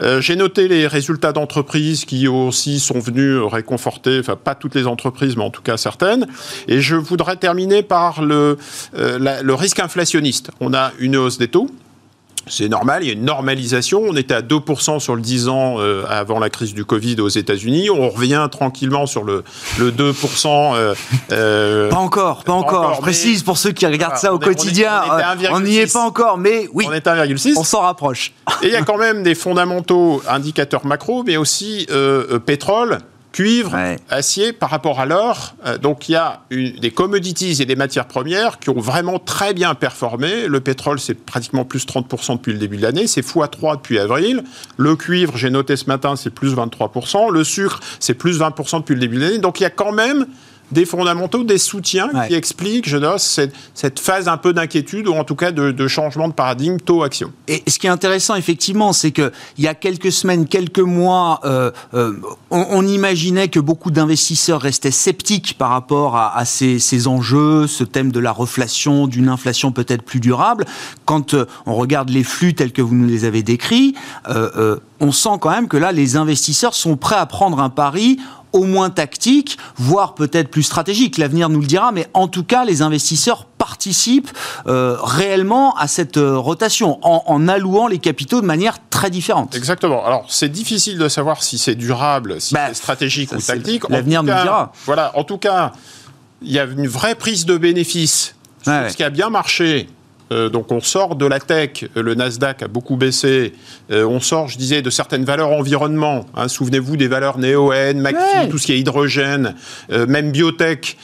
Euh, 0.00 0.20
j'ai 0.20 0.36
noté 0.36 0.68
les 0.68 0.86
résultats 0.86 1.32
d'entreprises 1.32 2.04
qui 2.04 2.28
aussi 2.28 2.80
sont 2.80 2.98
venus 2.98 3.38
réconforter, 3.50 4.18
enfin 4.18 4.36
pas 4.36 4.54
toutes 4.54 4.74
les 4.74 4.86
entreprises, 4.86 5.36
mais 5.36 5.44
en 5.44 5.50
tout 5.50 5.62
cas 5.62 5.76
certaines. 5.76 6.26
Et 6.68 6.80
je 6.80 6.96
voudrais 6.96 7.36
terminer 7.36 7.82
par 7.82 8.22
le 8.22 8.56
risque 9.54 9.80
inflationniste. 9.80 10.50
On 10.60 10.74
a 10.74 10.92
une 10.98 11.16
hausse 11.16 11.38
des 11.38 11.48
taux 11.48 11.68
c'est 12.46 12.68
normal, 12.68 13.04
il 13.04 13.06
y 13.06 13.10
a 13.10 13.14
une 13.14 13.24
normalisation. 13.24 14.02
On 14.02 14.16
était 14.16 14.34
à 14.34 14.42
2% 14.42 14.98
sur 14.98 15.14
le 15.14 15.22
10 15.22 15.48
ans 15.48 15.76
euh, 15.78 16.04
avant 16.08 16.38
la 16.38 16.50
crise 16.50 16.74
du 16.74 16.84
Covid 16.84 17.20
aux 17.20 17.28
États-Unis. 17.28 17.88
On 17.90 18.08
revient 18.10 18.48
tranquillement 18.50 19.06
sur 19.06 19.24
le, 19.24 19.44
le 19.78 19.90
2%. 19.90 20.74
Euh, 20.74 20.94
euh, 21.30 21.88
pas 21.88 21.96
encore, 21.96 22.44
pas, 22.44 22.52
encore. 22.52 22.96
Je 22.96 23.00
précise 23.00 23.42
pour 23.42 23.58
ceux 23.58 23.72
qui 23.72 23.86
regardent 23.86 24.16
ça 24.16 24.34
au 24.34 24.38
quotidien. 24.38 25.02
On 25.52 25.60
n'y 25.60 25.78
est 25.78 25.92
pas 25.92 26.04
encore, 26.04 26.38
mais 26.38 26.68
oui. 26.72 26.84
On 26.88 26.92
est 26.92 27.06
à 27.06 27.24
1,6. 27.24 27.54
On 27.56 27.64
s'en 27.64 27.80
rapproche. 27.80 28.32
Et 28.62 28.66
il 28.66 28.72
y 28.72 28.76
a 28.76 28.82
quand 28.82 28.98
même 28.98 29.22
des 29.22 29.34
fondamentaux 29.34 30.22
indicateurs 30.28 30.84
macro, 30.84 31.22
mais 31.24 31.36
aussi 31.36 31.86
pétrole 32.46 32.98
cuivre, 33.32 33.76
acier 34.10 34.52
par 34.52 34.70
rapport 34.70 35.00
à 35.00 35.06
l'or. 35.06 35.54
Euh, 35.66 35.78
donc 35.78 36.08
il 36.08 36.12
y 36.12 36.16
a 36.16 36.42
des 36.50 36.90
commodities 36.90 37.60
et 37.60 37.66
des 37.66 37.76
matières 37.76 38.06
premières 38.06 38.58
qui 38.58 38.70
ont 38.70 38.78
vraiment 38.78 39.18
très 39.18 39.54
bien 39.54 39.74
performé. 39.74 40.46
Le 40.46 40.60
pétrole, 40.60 41.00
c'est 41.00 41.14
pratiquement 41.14 41.64
plus 41.64 41.86
30% 41.86 42.36
depuis 42.36 42.52
le 42.52 42.58
début 42.58 42.76
de 42.76 42.82
l'année, 42.82 43.06
c'est 43.06 43.26
x3 43.26 43.76
depuis 43.76 43.98
avril. 43.98 44.44
Le 44.76 44.96
cuivre, 44.96 45.36
j'ai 45.36 45.50
noté 45.50 45.76
ce 45.76 45.86
matin, 45.86 46.14
c'est 46.16 46.30
plus 46.30 46.54
23%. 46.54 47.30
Le 47.30 47.44
sucre, 47.44 47.80
c'est 47.98 48.14
plus 48.14 48.40
20% 48.40 48.80
depuis 48.80 48.94
le 48.94 49.00
début 49.00 49.16
de 49.16 49.22
l'année. 49.22 49.38
Donc 49.38 49.60
il 49.60 49.62
y 49.62 49.66
a 49.66 49.70
quand 49.70 49.92
même 49.92 50.26
des 50.72 50.86
fondamentaux, 50.86 51.44
des 51.44 51.58
soutiens 51.58 52.10
qui 52.26 52.34
expliquent, 52.34 52.88
je 52.88 52.96
note, 52.96 53.20
cette, 53.20 54.00
phase 54.00 54.26
un 54.26 54.38
peu 54.38 54.52
d'inquiétude 54.52 55.06
ou 55.06 55.12
en 55.12 55.24
tout 55.24 55.36
cas 55.36 55.52
de, 55.52 55.88
changement 55.88 56.28
de 56.28 56.32
paradigme 56.32 56.78
taux-action. 56.78 57.32
Et 57.46 57.62
ce 57.68 57.78
qui 57.78 57.86
est 57.86 57.90
intéressant, 57.90 58.34
effectivement, 58.34 58.92
c'est 58.92 59.12
qu'il 59.12 59.30
y 59.58 59.66
a 59.66 59.74
quelques 59.74 60.10
semaines, 60.10 60.46
quelques 60.46 60.80
mois, 60.80 61.40
euh, 61.44 61.70
euh, 61.94 62.14
on, 62.50 62.86
imaginait 62.86 63.48
que 63.48 63.60
beaucoup 63.60 63.90
d'investisseurs 63.90 64.60
restaient 64.60 64.90
sceptiques 64.90 65.56
par 65.58 65.70
rapport 65.70 66.16
à, 66.16 66.44
ces, 66.44 67.06
enjeux, 67.06 67.66
ce 67.66 67.84
thème 67.84 68.10
de 68.10 68.20
la 68.20 68.32
reflation, 68.32 69.06
d'une 69.06 69.28
inflation 69.28 69.72
peut-être 69.72 70.02
plus 70.02 70.20
durable. 70.20 70.64
Quand 71.04 71.34
euh, 71.34 71.46
on 71.66 71.74
regarde 71.74 72.08
les 72.08 72.24
flux 72.24 72.54
tels 72.54 72.72
que 72.72 72.82
vous 72.82 72.94
nous 72.94 73.06
les 73.06 73.24
avez 73.24 73.42
décrits, 73.42 73.94
on 75.00 75.12
sent 75.12 75.36
quand 75.40 75.50
même 75.50 75.68
que 75.68 75.76
là, 75.76 75.92
les 75.92 76.16
investisseurs 76.16 76.74
sont 76.74 76.96
prêts 76.96 77.16
à 77.16 77.26
prendre 77.26 77.60
un 77.60 77.70
pari 77.70 78.18
au 78.52 78.64
moins 78.64 78.90
tactique, 78.90 79.58
voire 79.76 80.14
peut-être 80.14 80.50
plus 80.50 80.62
stratégique. 80.62 81.18
L'avenir 81.18 81.48
nous 81.48 81.60
le 81.60 81.66
dira, 81.66 81.92
mais 81.92 82.08
en 82.14 82.28
tout 82.28 82.44
cas, 82.44 82.64
les 82.64 82.82
investisseurs 82.82 83.46
participent 83.46 84.30
euh, 84.66 84.96
réellement 85.02 85.74
à 85.76 85.88
cette 85.88 86.16
euh, 86.16 86.36
rotation 86.36 86.98
en, 87.02 87.48
allouant 87.48 87.86
les 87.86 87.98
capitaux 87.98 88.40
de 88.40 88.46
manière 88.46 88.76
très 88.90 89.10
différente. 89.10 89.54
Exactement. 89.54 90.04
Alors, 90.04 90.26
c'est 90.28 90.50
difficile 90.50 90.98
de 90.98 91.08
savoir 91.08 91.42
si 91.42 91.58
c'est 91.58 91.74
durable, 91.74 92.40
si 92.40 92.54
bah, 92.54 92.68
c'est 92.68 92.74
stratégique 92.74 93.32
ou 93.32 93.40
tactique. 93.40 93.88
L'avenir 93.88 94.22
nous 94.22 94.32
le 94.32 94.42
dira. 94.42 94.72
Voilà. 94.84 95.16
En 95.16 95.24
tout 95.24 95.38
cas, 95.38 95.72
il 96.42 96.52
y 96.52 96.58
a 96.58 96.64
une 96.64 96.88
vraie 96.88 97.14
prise 97.14 97.46
de 97.46 97.56
bénéfices. 97.56 98.34
Ce 98.64 98.94
qui 98.96 99.02
a 99.02 99.10
bien 99.10 99.30
marché 99.30 99.88
donc 100.50 100.72
on 100.72 100.80
sort 100.80 101.16
de 101.16 101.26
la 101.26 101.40
tech, 101.40 101.84
le 101.94 102.14
Nasdaq 102.14 102.62
a 102.62 102.68
beaucoup 102.68 102.96
baissé, 102.96 103.52
euh, 103.90 104.04
on 104.04 104.20
sort, 104.20 104.48
je 104.48 104.58
disais, 104.58 104.82
de 104.82 104.90
certaines 104.90 105.24
valeurs 105.24 105.50
environnement. 105.50 106.26
Hein. 106.36 106.48
Souvenez-vous 106.48 106.96
des 106.96 107.08
valeurs 107.08 107.38
McPhee, 107.38 108.48
tout 108.50 108.58
ce 108.58 108.66
qui 108.66 108.72
est 108.72 108.78
hydrogène, 108.78 109.54
euh, 109.90 110.06
même 110.06 110.30
biotech 110.30 110.96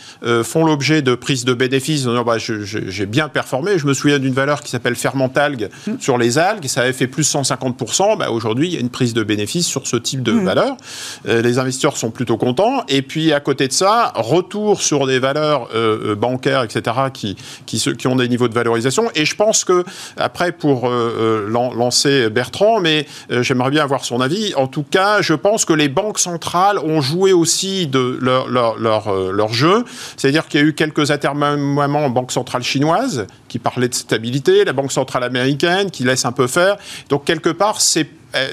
font 0.43 0.65
l'objet 0.65 1.01
de 1.03 1.15
prises 1.15 1.45
de 1.45 1.55
bénéfices. 1.55 2.05
Bah, 2.05 2.37
j'ai 2.39 3.07
bien 3.07 3.29
performé. 3.29 3.79
Je 3.79 3.87
me 3.87 3.95
souviens 3.95 4.19
d'une 4.19 4.33
valeur 4.33 4.63
qui 4.63 4.71
s'appelle 4.71 4.97
Fermentalgue 4.97 5.69
mm. 5.87 5.93
sur 6.01 6.19
les 6.19 6.39
algues, 6.39 6.67
ça 6.67 6.83
avait 6.83 6.93
fait 6.93 7.07
plus 7.07 7.33
150%. 7.33 8.19
Bah, 8.19 8.31
Aujourd'hui, 8.31 8.69
il 8.69 8.75
y 8.75 8.77
a 8.77 8.81
une 8.81 8.91
prise 8.91 9.15
de 9.15 9.23
bénéfices 9.23 9.67
sur 9.67 9.87
ce 9.87 9.97
type 9.97 10.23
de 10.23 10.33
mm. 10.33 10.45
valeur. 10.45 10.77
les 11.25 11.59
investisseurs 11.59 11.97
sont 11.97 12.11
plutôt 12.11 12.37
contents. 12.37 12.85
Et 12.89 13.03
puis 13.03 13.33
à 13.33 13.41
côté 13.41 13.69
de 13.69 13.73
ça, 13.73 14.13
retour 14.17 14.83
sur 14.83 15.07
des 15.07 15.19
valeurs 15.19 15.69
bancaires, 16.17 16.63
etc., 16.63 16.97
qui, 17.13 17.37
qui, 17.67 17.79
qui 17.79 18.07
ont 18.07 18.17
des 18.17 18.29
niveaux 18.29 18.49
de 18.49 18.55
valorisation 18.55 19.11
et 19.19 19.25
je 19.25 19.35
pense 19.35 19.65
que, 19.65 19.85
après, 20.17 20.53
pour 20.53 20.89
euh, 20.89 21.49
euh, 21.51 21.75
lancer 21.75 22.31
Bertrand, 22.31 22.81
mais 22.81 23.05
euh, 23.33 23.43
j'aimerais 23.43 23.71
bien 23.71 23.83
avoir 23.83 24.05
son 24.05 24.21
avis, 24.21 24.55
en 24.55 24.69
tout 24.69 24.85
cas, 24.85 25.21
je 25.23 25.35
pense 25.35 25.65
que 25.65 25.73
les 25.73 25.89
banques 25.89 26.21
centrales 26.21 26.79
ont 26.79 27.01
joué 27.01 27.33
aussi 27.33 27.89
de 27.89 28.19
leur, 28.23 28.49
leur, 28.49 28.79
leur, 28.79 29.53
jeu. 29.53 29.85
C'est-à-dire 30.17 30.47
qu'il 30.47 30.61
y 30.61 30.63
a 30.63 30.67
eu 30.67 30.73
quelques 30.73 31.11
atermoiements 31.11 32.05
en 32.05 32.11
banque 32.11 32.31
centrale 32.31 32.63
chinoise 32.63 33.27
qui 33.49 33.59
parlaient 33.59 33.89
de 33.89 33.95
stabilité, 33.95 34.65
la 34.65 34.73
banque 34.73 34.93
centrale 34.93 35.25
américaine 35.25 35.91
qui 35.91 36.05
laisse 36.05 36.25
un 36.25 36.33
peu 36.33 36.47
faire. 36.47 36.77
Donc, 37.09 37.25
quelque 37.25 37.51
part, 37.51 37.81
c'est 37.81 38.07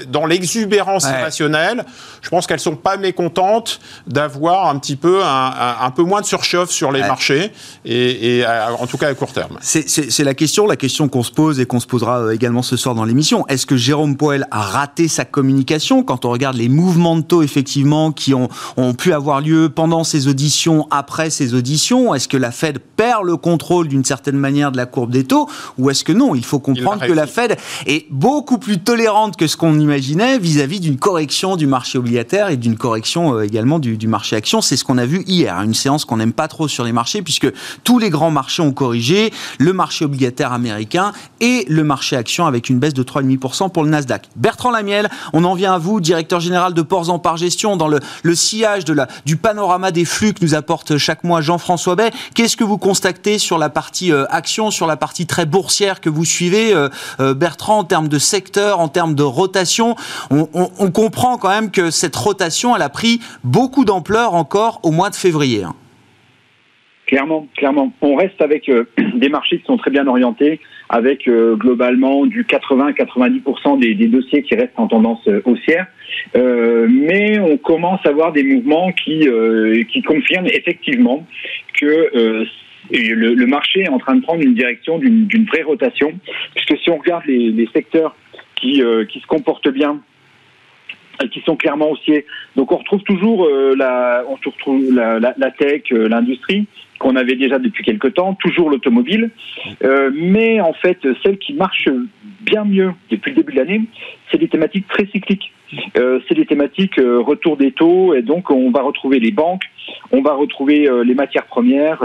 dans 0.08 0.26
l'exubérance 0.26 1.04
nationale, 1.04 1.84
je 2.22 2.28
pense 2.28 2.46
qu'elles 2.46 2.60
sont 2.60 2.76
pas 2.76 2.96
mécontentes 2.96 3.80
d'avoir 4.06 4.68
un 4.68 4.78
petit 4.78 4.96
peu 4.96 5.20
un, 5.22 5.90
peu 5.90 6.02
moins 6.02 6.20
de 6.20 6.26
surchauffe 6.26 6.70
sur 6.70 6.92
les 6.92 7.00
marchés 7.00 7.52
et, 7.84 8.44
en 8.78 8.86
tout 8.86 8.98
cas 8.98 9.08
à 9.08 9.14
court 9.14 9.32
terme. 9.32 9.58
C'est 9.60 10.24
la 10.24 10.34
question, 10.34 10.66
la 10.66 10.76
question 10.76 11.08
qu'on 11.08 11.22
se 11.22 11.30
pose 11.30 11.60
et 11.60 11.66
qu'on 11.66 11.80
se 11.80 11.86
posera 11.86 12.20
euh, 12.20 12.32
également 12.32 12.62
ce 12.62 12.76
soir 12.76 12.94
dans 12.94 13.04
l'émission. 13.04 13.46
Est-ce 13.48 13.66
que 13.66 13.76
Jérôme 13.76 14.16
Poel 14.16 14.46
a 14.50 14.60
raté 14.60 15.08
sa 15.08 15.24
communication 15.24 16.02
quand 16.02 16.24
on 16.24 16.30
regarde 16.30 16.56
les 16.56 16.68
mouvements 16.68 17.16
de 17.16 17.22
taux 17.22 17.42
effectivement 17.42 18.12
qui 18.12 18.34
ont, 18.34 18.48
ont 18.76 18.94
pu 18.94 19.12
avoir 19.12 19.40
lieu 19.40 19.68
pendant 19.68 20.04
ces 20.04 20.28
auditions, 20.28 20.86
après 20.90 21.30
ces 21.30 21.54
auditions? 21.54 22.14
Est-ce 22.14 22.28
que 22.28 22.36
la 22.36 22.50
Fed 22.50 22.78
perd 22.78 23.24
le 23.24 23.36
contrôle 23.36 23.88
d'une 23.88 24.04
certaine 24.04 24.36
manière 24.36 24.72
de 24.72 24.76
la 24.76 24.86
courbe 24.86 25.10
des 25.10 25.24
taux 25.24 25.48
ou 25.78 25.90
est-ce 25.90 26.04
que 26.04 26.12
non? 26.12 26.34
Il 26.34 26.44
faut 26.44 26.58
comprendre 26.58 27.06
que 27.06 27.12
la 27.12 27.26
Fed 27.26 27.56
est 27.86 28.06
beaucoup 28.10 28.58
plus 28.58 28.78
tolérante 28.78 29.36
que 29.36 29.46
ce 29.46 29.56
qu'on 29.56 29.65
on 29.66 29.78
imaginait 29.78 30.38
vis-à-vis 30.38 30.80
d'une 30.80 30.96
correction 30.96 31.56
du 31.56 31.66
marché 31.66 31.98
obligataire 31.98 32.50
et 32.50 32.56
d'une 32.56 32.76
correction 32.76 33.34
euh, 33.34 33.42
également 33.42 33.78
du, 33.78 34.06
marché 34.06 34.36
action. 34.36 34.60
C'est 34.60 34.76
ce 34.76 34.84
qu'on 34.84 34.98
a 34.98 35.06
vu 35.06 35.24
hier, 35.26 35.60
une 35.62 35.74
séance 35.74 36.04
qu'on 36.04 36.18
n'aime 36.18 36.32
pas 36.32 36.46
trop 36.46 36.68
sur 36.68 36.84
les 36.84 36.92
marchés 36.92 37.22
puisque 37.22 37.52
tous 37.82 37.98
les 37.98 38.08
grands 38.08 38.30
marchés 38.30 38.62
ont 38.62 38.72
corrigé, 38.72 39.32
le 39.58 39.72
marché 39.72 40.04
obligataire 40.04 40.52
américain 40.52 41.12
et 41.40 41.66
le 41.68 41.82
marché 41.82 42.16
action 42.16 42.46
avec 42.46 42.70
une 42.70 42.78
baisse 42.78 42.94
de 42.94 43.02
3,5% 43.02 43.70
pour 43.70 43.82
le 43.82 43.90
Nasdaq. 43.90 44.28
Bertrand 44.36 44.70
Lamiel, 44.70 45.10
on 45.32 45.42
en 45.42 45.54
vient 45.54 45.74
à 45.74 45.78
vous, 45.78 46.00
directeur 46.00 46.38
général 46.38 46.72
de 46.72 46.82
Ports 46.82 47.10
en 47.10 47.18
Par 47.18 47.36
Gestion, 47.36 47.76
dans 47.76 47.88
le, 47.88 48.00
sillage 48.34 48.84
de 48.84 48.92
la, 48.92 49.08
du 49.24 49.36
panorama 49.36 49.90
des 49.90 50.04
flux 50.04 50.32
que 50.32 50.44
nous 50.44 50.54
apporte 50.54 50.98
chaque 50.98 51.24
mois 51.24 51.40
Jean-François 51.40 51.96
Bay. 51.96 52.10
Qu'est-ce 52.34 52.56
que 52.56 52.64
vous 52.64 52.78
constatez 52.78 53.38
sur 53.38 53.58
la 53.58 53.70
partie 53.70 54.12
euh, 54.12 54.26
action, 54.30 54.70
sur 54.70 54.86
la 54.86 54.96
partie 54.96 55.26
très 55.26 55.46
boursière 55.46 56.00
que 56.00 56.08
vous 56.08 56.24
suivez, 56.24 56.72
euh, 56.72 57.34
Bertrand, 57.34 57.78
en 57.78 57.84
termes 57.84 58.08
de 58.08 58.18
secteur, 58.18 58.78
en 58.78 58.88
termes 58.88 59.14
de 59.14 59.22
rotation 59.22 59.55
on, 60.30 60.90
comprend 60.90 61.36
quand 61.38 61.48
même 61.48 61.70
que 61.70 61.90
cette 61.90 62.16
rotation, 62.16 62.74
elle 62.74 62.82
a 62.82 62.88
pris 62.88 63.20
beaucoup 63.44 63.84
d'ampleur 63.84 64.34
encore 64.34 64.80
au 64.82 64.90
mois 64.90 65.10
de 65.10 65.16
février. 65.16 65.64
Hein. 65.64 65.74
Clairement, 67.06 67.46
clairement. 67.56 67.92
On 68.00 68.16
reste 68.16 68.40
avec 68.42 68.68
euh, 68.68 68.84
des 69.14 69.28
marchés 69.28 69.58
qui 69.58 69.64
sont 69.64 69.76
très 69.76 69.92
bien 69.92 70.06
orientés, 70.08 70.60
avec 70.88 71.28
euh, 71.28 71.54
globalement 71.54 72.26
du 72.26 72.44
80-90% 72.44 73.78
des, 73.78 73.94
dossiers 74.08 74.42
qui 74.42 74.56
restent 74.56 74.72
en 74.76 74.88
tendance 74.88 75.26
euh, 75.28 75.40
haussière. 75.44 75.86
mais 76.34 77.38
on 77.38 77.56
commence 77.58 78.04
à 78.04 78.10
voir 78.10 78.32
des 78.32 78.42
mouvements 78.42 78.90
qui, 78.92 79.28
qui 79.92 80.02
confirment 80.02 80.48
effectivement 80.48 81.26
que 81.78 82.46
le, 82.90 83.46
marché 83.46 83.82
est 83.82 83.88
en 83.88 83.98
train 83.98 84.16
de 84.16 84.22
prendre 84.22 84.42
une 84.42 84.54
direction 84.54 84.98
d'une 84.98 85.46
vraie 85.46 85.62
rotation. 85.62 86.12
Puisque 86.54 86.78
si 86.82 86.90
on 86.90 86.98
regarde 86.98 87.24
les 87.26 87.68
secteurs 87.72 88.16
qui, 88.56 88.82
euh, 88.82 89.04
qui 89.04 89.20
se 89.20 89.26
comportent 89.26 89.68
bien 89.68 90.00
et 91.22 91.28
qui 91.28 91.40
sont 91.40 91.56
clairement 91.56 91.90
haussiers. 91.90 92.26
Donc 92.56 92.72
on 92.72 92.76
retrouve 92.76 93.02
toujours 93.02 93.46
euh, 93.46 93.74
la, 93.76 94.24
on 94.28 94.34
retrouve 94.34 94.92
la, 94.92 95.18
la, 95.18 95.34
la 95.36 95.50
tech, 95.50 95.82
euh, 95.92 96.08
l'industrie 96.08 96.66
qu'on 96.98 97.14
avait 97.16 97.36
déjà 97.36 97.58
depuis 97.58 97.84
quelque 97.84 98.08
temps, 98.08 98.34
toujours 98.34 98.70
l'automobile, 98.70 99.30
euh, 99.84 100.10
mais 100.14 100.62
en 100.62 100.72
fait 100.72 100.98
celle 101.22 101.36
qui 101.36 101.52
marche 101.52 101.90
bien 102.40 102.64
mieux 102.64 102.92
depuis 103.10 103.32
le 103.32 103.36
début 103.36 103.52
de 103.52 103.58
l'année, 103.58 103.82
c'est 104.30 104.38
des 104.38 104.48
thématiques 104.48 104.88
très 104.88 105.06
cycliques. 105.06 105.52
Euh, 105.98 106.20
c'est 106.26 106.34
des 106.34 106.46
thématiques 106.46 106.96
retour 106.96 107.56
des 107.56 107.72
taux 107.72 108.14
et 108.14 108.22
donc 108.22 108.50
on 108.50 108.70
va 108.70 108.82
retrouver 108.82 109.18
les 109.18 109.32
banques, 109.32 109.64
on 110.10 110.22
va 110.22 110.32
retrouver 110.32 110.88
les 111.04 111.14
matières 111.14 111.46
premières 111.46 112.02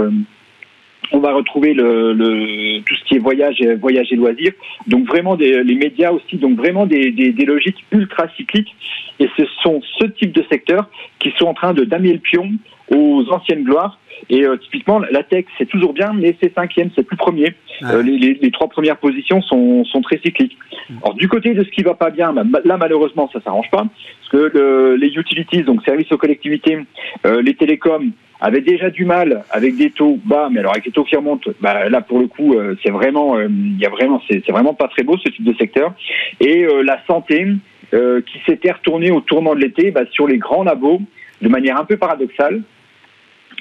on 1.12 1.20
va 1.20 1.34
retrouver 1.34 1.74
le, 1.74 2.80
tout 2.86 2.96
ce 2.96 3.04
qui 3.06 3.16
est 3.16 3.20
voyage, 3.20 3.62
voyage 3.80 4.12
et 4.12 4.16
loisirs. 4.16 4.54
Donc 4.88 5.08
vraiment 5.08 5.36
des, 5.36 5.64
les 5.64 5.76
médias 5.76 6.12
aussi, 6.12 6.38
donc 6.38 6.58
vraiment 6.58 6.86
des, 6.86 7.12
des, 7.12 7.46
logiques 7.46 7.84
ultra 7.92 8.28
cycliques. 8.36 8.76
Et 9.20 9.30
ce 9.38 9.44
sont 9.64 9.82
ce 10.00 10.06
type 10.06 10.32
de 10.32 10.44
secteurs 10.50 10.90
qui 11.20 11.34
sont 11.38 11.46
en 11.46 11.54
train 11.54 11.74
de 11.74 11.84
damer 11.84 12.14
le 12.14 12.20
pion 12.20 12.52
aux 12.90 13.26
anciennes 13.32 13.64
gloires. 13.64 13.98
Et 14.30 14.46
euh, 14.46 14.56
typiquement, 14.58 15.00
la 15.00 15.24
tech, 15.24 15.46
c'est 15.58 15.66
toujours 15.66 15.94
bien, 15.94 16.14
mais 16.14 16.36
c'est 16.42 16.54
cinquième, 16.54 16.90
c'est 16.96 17.04
plus 17.04 17.18
premier. 17.18 17.54
Ah 17.82 17.94
euh, 17.94 18.04
les, 18.04 18.18
les, 18.18 18.34
les, 18.36 18.52
trois 18.52 18.68
premières 18.68 18.98
positions 18.98 19.42
sont, 19.42 19.84
sont 19.86 20.02
très 20.02 20.20
cycliques. 20.20 20.58
Mm. 20.90 20.94
Alors 21.04 21.16
du 21.16 21.28
côté 21.28 21.54
de 21.54 21.64
ce 21.64 21.70
qui 21.70 21.82
va 21.82 21.96
pas 21.96 22.12
bien, 22.12 22.32
bah, 22.32 22.60
là 22.64 22.78
malheureusement, 22.78 23.30
ça 23.34 23.42
s'arrange 23.42 23.70
pas, 23.72 23.86
parce 23.88 24.30
que 24.30 24.52
le, 24.54 24.96
les 24.96 25.08
utilities, 25.08 25.64
donc 25.64 25.84
services 25.84 26.12
aux 26.12 26.18
collectivités, 26.18 26.78
euh, 27.26 27.42
les 27.42 27.56
télécoms, 27.56 28.12
avait 28.42 28.62
déjà 28.62 28.90
du 28.90 29.06
mal 29.06 29.44
avec 29.52 29.78
des 29.78 29.92
taux 29.92 30.20
bas, 30.26 30.50
mais 30.52 30.60
alors 30.60 30.72
avec 30.72 30.86
les 30.86 30.92
taux 30.92 31.04
qui 31.04 31.16
remontent, 31.16 31.52
bah, 31.62 31.88
là 31.88 32.02
pour 32.02 32.20
le 32.20 32.28
coup, 32.28 32.56
euh, 32.56 32.76
c'est 32.84 32.90
vraiment, 32.90 33.38
euh, 33.38 33.48
il 33.48 33.80
y 33.80 33.86
a 33.86 33.90
vraiment, 33.90 34.20
c'est 34.28 34.46
vraiment 34.50 34.74
pas 34.74 34.88
très 34.88 35.04
beau 35.04 35.16
ce 35.18 35.30
type 35.30 35.46
de 35.46 35.54
secteur. 35.54 35.94
Et 36.40 36.66
euh, 36.66 36.82
la 36.82 37.00
santé 37.06 37.48
qui 37.92 38.40
s'était 38.46 38.72
retournée 38.72 39.12
au 39.12 39.20
tournant 39.20 39.54
de 39.54 39.60
l'été 39.60 39.92
bah, 39.92 40.04
sur 40.12 40.26
les 40.26 40.38
grands 40.38 40.64
labos 40.64 41.02
de 41.42 41.50
manière 41.50 41.78
un 41.78 41.84
peu 41.84 41.98
paradoxale. 41.98 42.62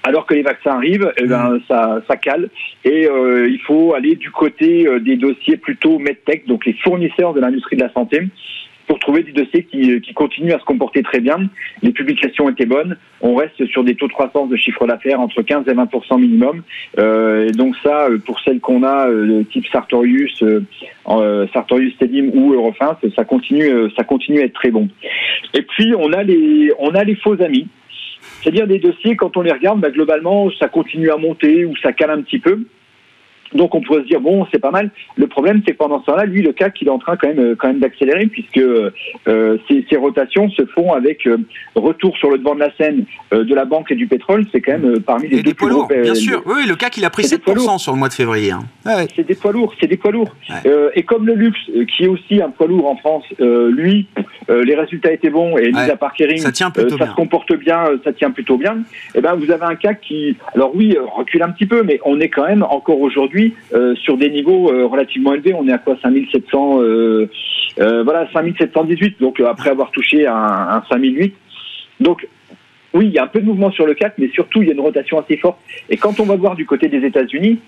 Alors 0.05 0.25
que 0.25 0.35
les 0.35 0.43
vaccins 0.43 0.71
arrivent, 0.71 1.13
eh 1.17 1.27
ben, 1.27 1.55
mmh. 1.55 1.61
ça, 1.67 2.01
ça 2.07 2.17
cale 2.17 2.49
et 2.85 3.09
il 3.09 3.61
faut 3.67 3.93
aller 3.93 4.15
du 4.15 4.31
côté 4.31 4.87
des 5.01 5.17
dossiers 5.17 5.57
plutôt 5.57 5.99
medtech, 5.99 6.47
donc 6.47 6.65
les 6.65 6.75
fournisseurs 6.75 7.35
de 7.35 7.41
l'industrie 7.41 7.75
de 7.75 7.83
la 7.83 7.93
santé, 7.93 8.21
pour 8.91 8.99
trouver 8.99 9.23
des 9.23 9.31
dossiers 9.31 9.63
qui, 9.63 10.01
qui, 10.01 10.13
continuent 10.15 10.53
à 10.53 10.59
se 10.59 10.65
comporter 10.65 11.05
très 11.05 11.21
bien. 11.21 11.37
Les 11.81 11.93
publications 11.93 12.49
étaient 12.49 12.67
bonnes. 12.67 12.97
On 13.21 13.37
reste 13.37 13.65
sur 13.67 13.85
des 13.85 13.95
taux 13.95 14.09
de 14.09 14.13
croissance 14.13 14.49
de 14.49 14.57
chiffre 14.57 14.85
d'affaires 14.85 15.21
entre 15.21 15.43
15 15.43 15.69
et 15.69 15.75
20% 15.75 16.21
minimum. 16.21 16.65
Euh, 16.99 17.47
et 17.47 17.53
donc 17.53 17.77
ça, 17.85 18.09
euh, 18.09 18.19
pour 18.19 18.41
celles 18.41 18.59
qu'on 18.59 18.83
a, 18.83 19.09
euh, 19.09 19.45
type 19.45 19.65
Sartorius, 19.71 20.43
euh, 20.43 21.47
Sartorius 21.53 21.95
Stedim 21.95 22.31
ou 22.35 22.53
Eurofins, 22.53 22.99
ça 23.15 23.25
continue, 23.25 23.71
ça 23.97 24.03
continue 24.03 24.41
à 24.41 24.47
être 24.47 24.55
très 24.55 24.73
bon. 24.73 24.89
Et 25.55 25.63
puis 25.63 25.95
on 25.97 26.13
a 26.13 26.25
les, 26.25 26.73
on 26.81 26.91
a 26.91 27.05
les 27.05 27.15
faux 27.15 27.41
amis. 27.41 27.69
C'est-à-dire 28.43 28.67
des 28.67 28.81
dossiers, 28.81 29.15
quand 29.15 29.37
on 29.37 29.43
les 29.43 29.53
regarde, 29.53 29.79
bah, 29.79 29.91
globalement, 29.91 30.51
ça 30.59 30.67
continue 30.67 31.13
à 31.13 31.17
monter 31.17 31.65
ou 31.65 31.77
ça 31.77 31.93
cale 31.93 32.11
un 32.11 32.23
petit 32.23 32.41
peu. 32.41 32.65
Donc 33.55 33.75
on 33.75 33.81
pourrait 33.81 34.03
se 34.03 34.07
dire 34.07 34.21
bon 34.21 34.47
c'est 34.53 34.61
pas 34.61 34.71
mal. 34.71 34.91
Le 35.17 35.27
problème 35.27 35.63
c'est 35.67 35.73
que 35.73 35.77
pendant 35.77 36.01
ce 36.01 36.07
temps-là, 36.07 36.25
lui 36.25 36.43
le 36.43 36.53
CAC 36.53 36.81
il 36.81 36.89
est 36.89 36.91
en 36.91 36.99
train 36.99 37.17
quand 37.17 37.29
même 37.29 37.41
euh, 37.41 37.57
quand 37.59 37.69
même 37.69 37.81
d'accélérer 37.81 38.27
puisque 38.27 38.59
euh, 38.59 38.91
ces, 39.69 39.85
ces, 39.91 39.97
rotations 39.97 40.49
se 40.51 40.65
font 40.67 40.93
avec 40.93 41.27
euh, 41.27 41.39
retour 41.75 42.17
sur 42.17 42.31
le 42.31 42.39
devant 42.39 42.55
de 42.55 42.61
la 42.61 42.75
scène 42.77 43.05
euh, 43.33 43.45
de 43.45 43.55
la 43.55 43.65
banque 43.65 43.91
et 43.91 43.97
du 43.97 44.07
pétrole. 44.07 44.47
C'est 44.53 44.61
quand 44.61 44.73
même 44.73 44.85
euh, 44.85 45.01
parmi 45.01 45.29
les 45.29 45.43
deux 45.43 45.55
poids 45.55 45.69
lourds. 45.69 45.89
Bien 45.89 46.15
sûr, 46.15 46.43
oui 46.47 46.67
le 46.67 46.77
CAC 46.77 46.99
il 46.99 47.05
a 47.05 47.11
pris 47.11 47.25
7% 47.25 47.79
sur 47.79 47.93
le 47.93 47.99
mois 47.99 48.09
de 48.09 48.15
février. 48.15 48.53
Hein. 48.53 49.07
C'est 49.17 49.27
des 49.27 49.35
poids 49.35 49.53
lourds, 49.53 49.75
c'est 49.81 49.89
des 49.89 49.97
poids 49.97 50.13
lourds. 50.13 50.35
et 50.95 51.03
comme 51.03 51.27
le 51.27 51.35
luxe 51.35 51.61
qui 51.97 52.05
est 52.05 52.09
aussi 52.09 52.41
un 52.41 52.51
poids 52.51 52.67
lourd 52.67 52.89
en 52.89 52.97
France, 52.97 53.25
lui 53.39 54.07
les 54.49 54.75
résultats 54.75 55.13
étaient 55.13 55.31
bons 55.31 55.57
et 55.59 55.71
mis 55.71 55.79
à 55.79 55.97
part 55.97 56.13
Kering, 56.15 56.39
ça, 56.39 56.53
tient 56.53 56.71
plutôt 56.71 56.99
ça 56.99 57.09
se 57.09 57.15
comporte 57.15 57.55
bien, 57.55 57.85
ça 58.05 58.13
tient 58.13 58.31
plutôt 58.31 58.57
bien. 58.57 58.79
Et 59.15 59.19
eh 59.19 59.21
ben 59.21 59.35
vous 59.35 59.51
avez 59.51 59.65
un 59.65 59.75
CAC 59.75 60.01
qui 60.01 60.37
alors 60.55 60.75
oui 60.75 60.97
recule 61.17 61.43
un 61.43 61.51
petit 61.51 61.67
peu, 61.67 61.83
mais 61.83 62.01
on 62.05 62.21
est 62.21 62.29
quand 62.29 62.47
même 62.47 62.63
encore 62.63 63.01
aujourd'hui 63.01 63.40
euh, 63.73 63.95
sur 63.97 64.17
des 64.17 64.31
niveaux 64.31 64.71
euh, 64.71 64.87
relativement 64.87 65.35
élevés. 65.35 65.55
On 65.55 65.67
est 65.69 65.73
à 65.73 65.79
quoi 65.79 65.97
5700 66.03 66.81
euh, 66.83 67.27
voilà 67.77 68.29
5718 68.33 69.21
donc 69.21 69.41
après 69.41 69.71
avoir 69.71 69.91
touché 69.91 70.27
un, 70.27 70.35
un 70.35 70.83
5008 70.91 71.35
donc 72.01 72.27
oui, 72.93 73.07
il 73.07 73.13
y 73.13 73.19
a 73.19 73.25
un 73.25 73.29
peu 73.29 73.41
de 73.41 73.47
mouvement 73.47 73.71
sur 73.71 73.87
le 73.87 73.95
CAC, 73.95 74.15
mais 74.19 74.29
surtout, 74.31 74.63
il 74.63 74.69
y 74.69 74.71
a 74.71 74.75
une 74.75 74.81
rotation 74.81 75.21
assez 75.21 75.37
forte. 75.37 75.59
Et 75.89 75.97
quand 75.97 76.19
on 76.19 76.25
va 76.25 76.35
voir 76.35 76.57
du 76.57 76.67
côté 76.67 76.89
des 76.89 77.07
États-Unis, 77.07 77.61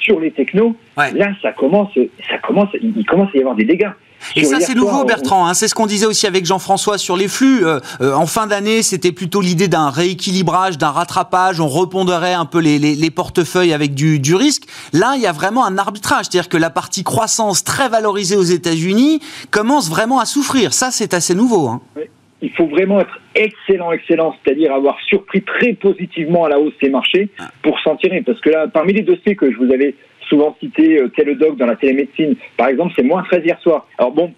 sur 0.00 0.18
les 0.20 0.32
technos, 0.32 0.76
là, 0.96 1.28
ça 1.40 1.52
commence, 1.52 1.94
ça 2.28 2.38
commence, 2.38 2.68
il 2.82 3.06
commence 3.06 3.30
à 3.34 3.38
y 3.38 3.40
avoir 3.40 3.54
des 3.54 3.64
dégâts. 3.64 3.90
Et 4.36 4.44
ça, 4.44 4.60
c'est 4.60 4.74
nouveau, 4.74 5.04
Bertrand. 5.04 5.46
Hein. 5.46 5.54
c'est 5.54 5.68
ce 5.68 5.74
qu'on 5.74 5.86
disait 5.86 6.06
aussi 6.06 6.26
avec 6.26 6.44
Jean-François 6.46 6.98
sur 6.98 7.16
les 7.16 7.28
flux. 7.28 7.66
Euh, 7.66 7.80
euh, 8.00 8.14
en 8.14 8.26
fin 8.26 8.46
d'année, 8.46 8.82
c'était 8.82 9.12
plutôt 9.12 9.40
l'idée 9.40 9.68
d'un 9.68 9.90
rééquilibrage, 9.90 10.78
d'un 10.78 10.90
rattrapage. 10.90 11.60
On 11.60 11.68
reponderait 11.68 12.34
un 12.34 12.44
peu 12.44 12.58
les, 12.58 12.78
les, 12.78 12.94
les 12.94 13.10
portefeuilles 13.10 13.72
avec 13.72 13.94
du, 13.94 14.18
du, 14.18 14.34
risque. 14.34 14.64
Là, 14.92 15.14
il 15.16 15.22
y 15.22 15.26
a 15.26 15.32
vraiment 15.32 15.64
un 15.64 15.78
arbitrage. 15.78 16.26
C'est-à-dire 16.26 16.48
que 16.48 16.56
la 16.56 16.70
partie 16.70 17.04
croissance 17.04 17.64
très 17.64 17.88
valorisée 17.88 18.36
aux 18.36 18.42
États-Unis 18.42 19.20
commence 19.50 19.90
vraiment 19.90 20.18
à 20.18 20.24
souffrir. 20.24 20.72
Ça, 20.72 20.90
c'est 20.90 21.14
assez 21.14 21.34
nouveau. 21.34 21.68
Hein. 21.68 21.80
Il 22.42 22.50
faut 22.50 22.66
vraiment 22.66 23.00
être 23.00 23.18
excellent, 23.34 23.92
excellent, 23.92 24.34
c'est-à-dire 24.44 24.74
avoir 24.74 24.98
surpris 25.08 25.42
très 25.42 25.72
positivement 25.72 26.44
à 26.44 26.50
la 26.50 26.58
hausse 26.58 26.74
ces 26.82 26.90
marchés 26.90 27.30
ah. 27.38 27.48
pour 27.62 27.78
s'en 27.80 27.96
tirer. 27.96 28.22
Parce 28.22 28.40
que 28.40 28.50
là, 28.50 28.68
parmi 28.68 28.92
les 28.92 29.02
dossiers 29.02 29.34
que 29.34 29.50
je 29.50 29.56
vous 29.56 29.72
avais 29.72 29.94
souvent 30.28 30.56
cité 30.60 31.00
euh, 31.00 31.08
Teledoc 31.08 31.56
dans 31.56 31.66
la 31.66 31.76
télémédecine, 31.76 32.36
par 32.56 32.68
exemple, 32.68 32.92
c'est 32.96 33.02
moins 33.02 33.22
13 33.22 33.42
hier 33.44 33.60
soir. 33.60 33.86
Alors 33.98 34.12
bon, 34.12 34.32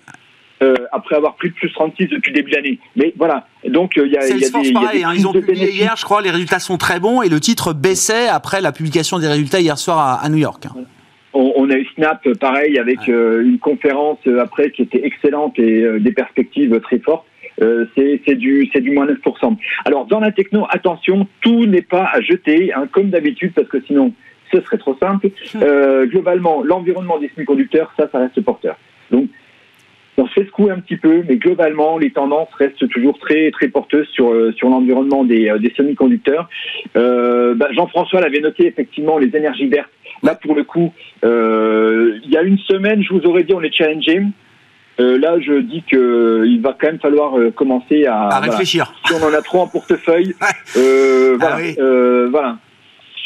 euh, 0.63 0.75
après 0.91 1.17
avoir 1.17 1.35
pris 1.35 1.51
de 1.51 1.55
plus 1.55 1.71
36 1.71 2.07
depuis 2.07 2.33
le 2.33 2.37
début 2.37 2.51
de 2.51 2.57
l'année. 2.57 2.79
Mais 2.97 3.13
voilà, 3.19 3.47
donc 3.69 3.99
euh, 3.99 4.07
il 4.07 4.13
y, 4.13 4.17
a, 4.17 4.27
y, 4.27 4.33
a 4.33 4.39
des, 4.39 4.73
pareil, 4.73 5.05
hein, 5.05 5.13
ils 5.15 5.27
ont 5.27 5.33
publié 5.33 5.71
hier, 5.71 5.95
je 5.99 6.05
crois, 6.07 6.23
les 6.23 6.31
résultats 6.31 6.61
sont 6.61 6.79
très 6.79 6.99
bons 6.99 7.21
et 7.21 7.29
le 7.29 7.41
titre 7.41 7.75
baissait 7.75 8.29
après 8.29 8.63
la 8.63 8.73
publication 8.73 9.19
des 9.19 9.29
résultats 9.29 9.61
hier 9.61 9.77
soir 9.77 10.19
à, 10.25 10.29
New 10.31 10.39
York. 10.39 10.65
Hein. 10.65 10.85
On, 11.35 11.69
a 11.69 11.75
eu 11.75 11.87
Snap, 11.95 12.27
pareil, 12.41 12.79
avec 12.79 13.07
euh, 13.11 13.45
une 13.45 13.59
conférence 13.59 14.17
après 14.41 14.71
qui 14.71 14.81
était 14.81 15.05
excellente 15.05 15.59
et 15.59 16.01
des 16.01 16.13
perspectives 16.13 16.81
très 16.81 17.01
fortes. 17.01 17.27
c'est 17.95 18.35
du 18.35 18.71
c'est 18.73 18.81
du 18.81 18.93
moins 18.93 19.07
9%. 19.07 19.57
Alors 19.85 20.07
dans 20.07 20.21
la 20.21 20.33
techno, 20.33 20.67
attention, 20.71 21.29
tout 21.43 21.67
n'est 21.67 21.83
pas 21.83 22.09
à 22.11 22.23
jeter, 22.23 22.73
hein, 22.73 22.89
comme 22.91 23.11
d'habitude, 23.11 23.53
parce 23.55 23.69
que 23.69 23.83
sinon 23.87 24.15
ce 24.53 24.61
serait 24.61 24.79
trop 24.79 24.97
simple. 24.99 25.29
Euh, 25.57 26.07
globalement, 26.07 26.63
l'environnement 26.63 27.19
des 27.19 27.31
semi-conducteurs, 27.35 27.93
ça, 27.97 28.09
ça 28.11 28.19
reste 28.19 28.41
porteur. 28.41 28.77
Donc, 29.11 29.29
on 30.19 30.27
se 30.27 30.33
fait 30.33 30.47
secouer 30.47 30.71
un 30.71 30.81
petit 30.81 30.97
peu, 30.97 31.23
mais 31.29 31.37
globalement, 31.37 31.99
les 31.99 32.11
tendances 32.11 32.49
restent 32.59 32.89
toujours 32.89 33.19
très 33.19 33.51
très 33.51 33.69
porteuses 33.69 34.09
sur 34.09 34.33
euh, 34.33 34.53
sur 34.57 34.69
l'environnement 34.69 35.25
des, 35.25 35.49
euh, 35.51 35.59
des 35.59 35.73
semi-conducteurs. 35.77 36.49
Euh, 36.97 37.55
bah, 37.55 37.69
Jean-François 37.73 38.21
l'avait 38.21 38.41
noté 38.41 38.67
effectivement 38.67 39.19
les 39.19 39.35
énergies 39.37 39.69
vertes. 39.69 39.91
Là, 40.23 40.35
pour 40.35 40.55
le 40.55 40.65
coup, 40.65 40.93
euh, 41.25 42.19
il 42.25 42.31
y 42.31 42.37
a 42.37 42.43
une 42.43 42.59
semaine, 42.59 43.03
je 43.03 43.13
vous 43.13 43.27
aurais 43.27 43.43
dit 43.43 43.53
on 43.53 43.63
est 43.63 43.73
challengé. 43.75 44.23
Euh, 44.99 45.19
là, 45.19 45.39
je 45.39 45.61
dis 45.61 45.83
que 45.83 46.45
il 46.47 46.63
va 46.63 46.75
quand 46.81 46.87
même 46.87 47.01
falloir 47.01 47.35
commencer 47.55 48.07
à, 48.07 48.29
à 48.29 48.41
réfléchir. 48.41 48.95
si 49.07 49.13
on 49.13 49.23
en 49.23 49.35
a 49.35 49.43
trop 49.43 49.61
en 49.61 49.69
portefeuille, 49.69 50.35
euh, 50.79 51.37
voilà, 51.39 51.59
ah 51.79 52.27
voilà 52.31 52.59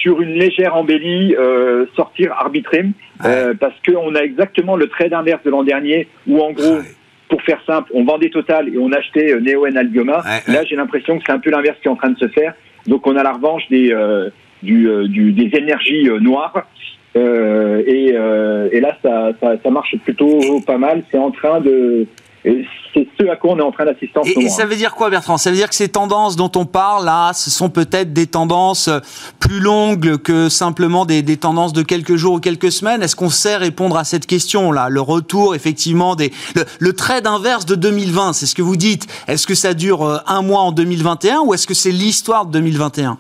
sur 0.01 0.21
une 0.23 0.33
légère 0.33 0.77
embellie, 0.77 1.37
euh, 1.39 1.85
sortir 1.95 2.33
arbitré, 2.33 2.87
euh, 3.25 3.53
parce 3.59 3.75
qu'on 3.87 4.15
a 4.15 4.21
exactement 4.21 4.77
le 4.77 4.89
trade 4.89 5.13
inverse 5.13 5.43
de 5.45 5.51
l'an 5.51 5.63
dernier, 5.63 6.09
où 6.27 6.41
en 6.41 6.53
gros, 6.53 6.79
pour 7.29 7.43
faire 7.43 7.61
simple, 7.67 7.91
on 7.95 8.05
vendait 8.05 8.31
Total 8.31 8.69
et 8.75 8.79
on 8.79 8.91
achetait 8.93 9.33
euh, 9.33 9.41
Neoen 9.41 9.77
Albioma. 9.77 10.23
Là, 10.49 10.65
j'ai 10.65 10.77
l'impression 10.77 11.19
que 11.19 11.25
c'est 11.27 11.33
un 11.33 11.39
peu 11.39 11.51
l'inverse 11.51 11.77
qui 11.83 11.89
est 11.89 11.91
en 11.91 11.97
train 11.97 12.11
de 12.11 12.19
se 12.19 12.29
faire. 12.29 12.55
Donc, 12.87 13.07
on 13.07 13.15
a 13.17 13.23
la 13.23 13.33
revanche 13.33 13.69
des, 13.69 13.93
euh, 13.93 14.31
du, 14.63 14.89
du, 15.09 15.33
des 15.33 15.57
énergies 15.59 16.09
noires. 16.21 16.67
Et, 17.15 18.15
et, 18.73 18.81
là, 18.81 18.97
ça, 19.03 19.33
ça, 19.41 19.57
ça 19.63 19.71
marche 19.71 19.95
plutôt 19.99 20.61
pas 20.67 20.79
mal. 20.79 21.03
C'est 21.11 21.19
en 21.19 21.31
train 21.31 21.61
de 21.61 22.07
c'est 22.43 23.07
ce 23.19 23.29
à 23.29 23.37
quoi 23.37 23.53
on 23.53 23.59
est 23.59 23.63
en 23.63 23.71
train 23.71 23.85
d'assister 23.85 24.19
en 24.19 24.23
et, 24.23 24.45
Et 24.45 24.49
ça 24.49 24.65
veut 24.65 24.77
dire 24.77 24.95
quoi, 24.95 25.11
Bertrand? 25.11 25.37
Ça 25.37 25.51
veut 25.51 25.57
dire 25.57 25.69
que 25.69 25.75
ces 25.75 25.89
tendances 25.89 26.37
dont 26.37 26.51
on 26.57 26.65
parle 26.65 27.05
là, 27.05 27.33
ce 27.33 27.51
sont 27.51 27.71
peut-être 27.71 28.13
des 28.13 28.27
tendances 28.27 28.91
plus 29.41 29.61
longues 29.61 30.17
que 30.19 30.49
simplement 30.49 31.05
des, 31.05 31.23
des 31.23 31.37
tendances 31.37 31.73
de 31.73 31.83
quelques 31.83 32.17
jours 32.17 32.35
ou 32.35 32.41
quelques 32.41 32.73
semaines? 32.73 33.03
Est-ce 33.03 33.17
qu'on 33.17 33.29
sait 33.29 33.57
répondre 33.57 33.97
à 33.97 34.05
cette 34.05 34.27
question 34.27 34.73
là 34.73 34.89
Le 34.89 35.01
retour, 35.01 35.55
effectivement, 35.55 36.17
des 36.17 36.31
le, 36.55 36.65
le 36.79 36.93
trade 36.93 37.27
inverse 37.27 37.67
de 37.67 37.75
2020, 37.75 38.33
c'est 38.33 38.47
ce 38.47 38.55
que 38.55 38.63
vous 38.63 38.77
dites. 38.77 39.07
Est-ce 39.29 39.47
que 39.47 39.55
ça 39.55 39.75
dure 39.75 40.03
euh, 40.03 40.19
un 40.27 40.43
mois 40.43 40.61
en 40.61 40.73
2021 40.73 41.41
ou 41.41 41.55
est-ce 41.55 41.67
que 41.67 41.75
c'est 41.75 41.93
l'histoire 41.93 42.47
de 42.47 42.53
2021 42.53 43.19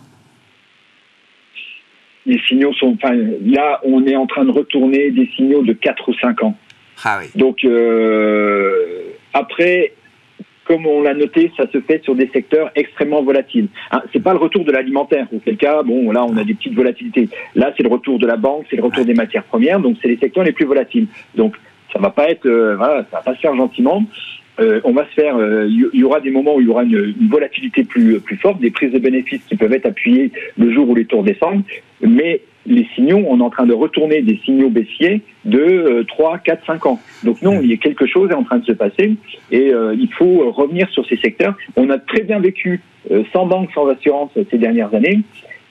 Les 2.27 2.41
signaux 2.49 2.73
sont. 2.75 2.97
Enfin, 3.03 3.15
là, 3.45 3.81
on 3.85 4.07
est 4.07 4.17
en 4.17 4.27
train 4.27 4.45
de 4.45 4.51
retourner 4.51 5.11
des 5.11 5.29
signaux 5.37 5.63
de 5.63 5.73
4 5.73 6.09
ou 6.09 6.15
5 6.15 6.43
ans. 6.43 6.57
Ah. 7.05 7.21
Donc 7.35 7.65
euh, 7.65 9.13
après, 9.33 9.93
comme 10.65 10.87
on 10.87 11.03
l'a 11.03 11.15
noté, 11.15 11.51
ça 11.57 11.65
se 11.73 11.81
fait 11.81 12.03
sur 12.05 12.15
des 12.15 12.29
secteurs 12.29 12.71
extrêmement 12.75 13.23
volatiles. 13.23 13.69
Hein, 13.91 14.03
c'est 14.13 14.23
pas 14.23 14.33
le 14.33 14.39
retour 14.39 14.65
de 14.65 14.73
l'alimentaire, 14.73 15.27
auquel 15.33 15.57
cas, 15.57 15.83
bon, 15.83 16.11
là, 16.13 16.25
on 16.25 16.37
a 16.37 16.45
des 16.45 16.55
petites 16.55 16.75
volatilités. 16.75 17.29
Là, 17.55 17.73
c'est 17.77 17.83
le 17.83 17.89
retour 17.89 18.19
de 18.19 18.27
la 18.27 18.37
banque, 18.37 18.67
c'est 18.71 18.77
le 18.77 18.83
retour 18.83 19.05
des 19.05 19.15
matières 19.15 19.45
premières, 19.45 19.81
donc 19.81 19.97
c'est 20.01 20.09
les 20.09 20.19
secteurs 20.19 20.45
les 20.45 20.53
plus 20.53 20.67
volatiles. 20.67 21.07
Donc, 21.35 21.57
ça 21.93 21.99
va 21.99 22.11
pas 22.11 22.31
être, 22.31 22.47
euh, 22.47 22.77
ça 22.79 23.05
va 23.13 23.23
pas 23.23 23.35
se 23.35 23.41
faire 23.41 23.57
gentiment. 23.57 24.05
Euh, 24.61 24.81
on 24.85 24.93
va 24.93 25.07
se 25.07 25.15
faire, 25.15 25.37
il 25.67 25.91
y, 25.95 26.05
aura 26.05 26.21
des 26.21 26.31
moments 26.31 26.57
où 26.57 26.61
il 26.61 26.67
y 26.67 26.71
aura 26.71 26.85
une, 26.85 27.15
une, 27.19 27.29
volatilité 27.29 27.83
plus 27.83 28.21
plus 28.21 28.37
forte, 28.37 28.61
des 28.61 28.71
prises 28.71 28.93
de 28.93 28.99
bénéfices 28.99 29.43
qui 29.49 29.57
peuvent 29.57 29.73
être 29.73 29.87
appuyées 29.87 30.33
le 30.59 30.71
jour 30.71 30.89
où 30.89 30.95
les 30.95 31.07
tours 31.07 31.23
descendent, 31.23 31.63
mais 32.03 32.43
les 32.67 32.87
signaux, 32.95 33.25
on 33.29 33.41
est 33.41 33.43
en 33.43 33.51
train 33.51 33.67
de 33.67 33.73
retourner 33.73 34.23
des 34.23 34.37
signaux 34.45 34.69
baissiers 34.71 35.23
de 35.45 36.05
3, 36.09 36.39
4, 36.39 36.67
5 36.67 36.87
ans. 36.87 37.01
Donc 37.25 37.43
non, 37.43 37.61
il 37.61 37.71
y 37.71 37.73
a 37.73 37.77
quelque 37.77 38.07
chose 38.07 38.31
est 38.31 38.35
en 38.35 38.45
train 38.45 38.59
de 38.59 38.65
se 38.65 38.73
passer 38.73 39.17
et 39.51 39.73
euh, 39.73 39.95
il 39.99 40.13
faut 40.13 40.51
revenir 40.51 40.89
sur 40.91 41.07
ces 41.07 41.17
secteurs. 41.17 41.57
On 41.77 41.89
a 41.91 41.99
très 41.99 42.23
bien 42.23 42.39
vécu 42.39 42.81
euh, 43.11 43.25
sans 43.33 43.47
banque, 43.47 43.71
sans 43.75 43.89
assurance 43.89 44.31
ces 44.51 44.59
dernières 44.59 44.95
années. 44.95 45.21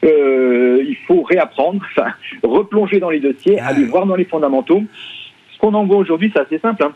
Euh, 0.04 0.84
il 0.88 0.96
faut 1.08 1.22
réapprendre, 1.22 1.82
enfin, 1.98 2.12
replonger 2.44 3.00
dans 3.00 3.10
les 3.10 3.20
dossiers, 3.20 3.60
aller 3.60 3.86
voir 3.86 4.06
dans 4.06 4.16
les 4.16 4.26
fondamentaux. 4.26 4.84
Ce 5.52 5.60
qu'on 5.60 5.74
en 5.74 5.86
voit 5.86 5.98
aujourd'hui, 5.98 6.32
c'est 6.34 6.42
assez 6.42 6.60
simple. 6.60 6.84
Hein. 6.84 6.94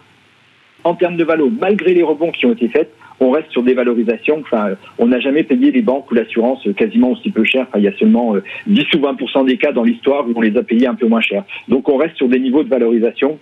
En 0.83 0.95
termes 0.95 1.17
de 1.17 1.23
valo, 1.23 1.49
malgré 1.49 1.93
les 1.93 2.03
rebonds 2.03 2.31
qui 2.31 2.45
ont 2.45 2.53
été 2.53 2.67
faits, 2.67 2.91
on 3.19 3.31
reste 3.31 3.51
sur 3.51 3.63
des 3.63 3.73
valorisations. 3.73 4.39
Enfin, 4.41 4.71
on 4.97 5.07
n'a 5.07 5.19
jamais 5.19 5.43
payé 5.43 5.71
les 5.71 5.81
banques 5.81 6.09
ou 6.11 6.15
l'assurance 6.15 6.67
quasiment 6.77 7.11
aussi 7.11 7.31
peu 7.31 7.43
cher. 7.43 7.65
Enfin, 7.69 7.79
il 7.79 7.85
y 7.85 7.87
a 7.87 7.97
seulement 7.97 8.35
10 8.67 8.81
euh, 8.81 8.97
ou 8.97 9.01
20% 9.01 9.45
des 9.45 9.57
cas 9.57 9.71
dans 9.71 9.83
l'histoire 9.83 10.27
où 10.27 10.33
on 10.35 10.41
les 10.41 10.55
a 10.57 10.63
payés 10.63 10.87
un 10.87 10.95
peu 10.95 11.07
moins 11.07 11.21
cher. 11.21 11.43
Donc, 11.67 11.89
on 11.89 11.97
reste 11.97 12.17
sur 12.17 12.27
des 12.27 12.39
niveaux 12.39 12.63
de 12.63 12.69
valorisation 12.69 13.39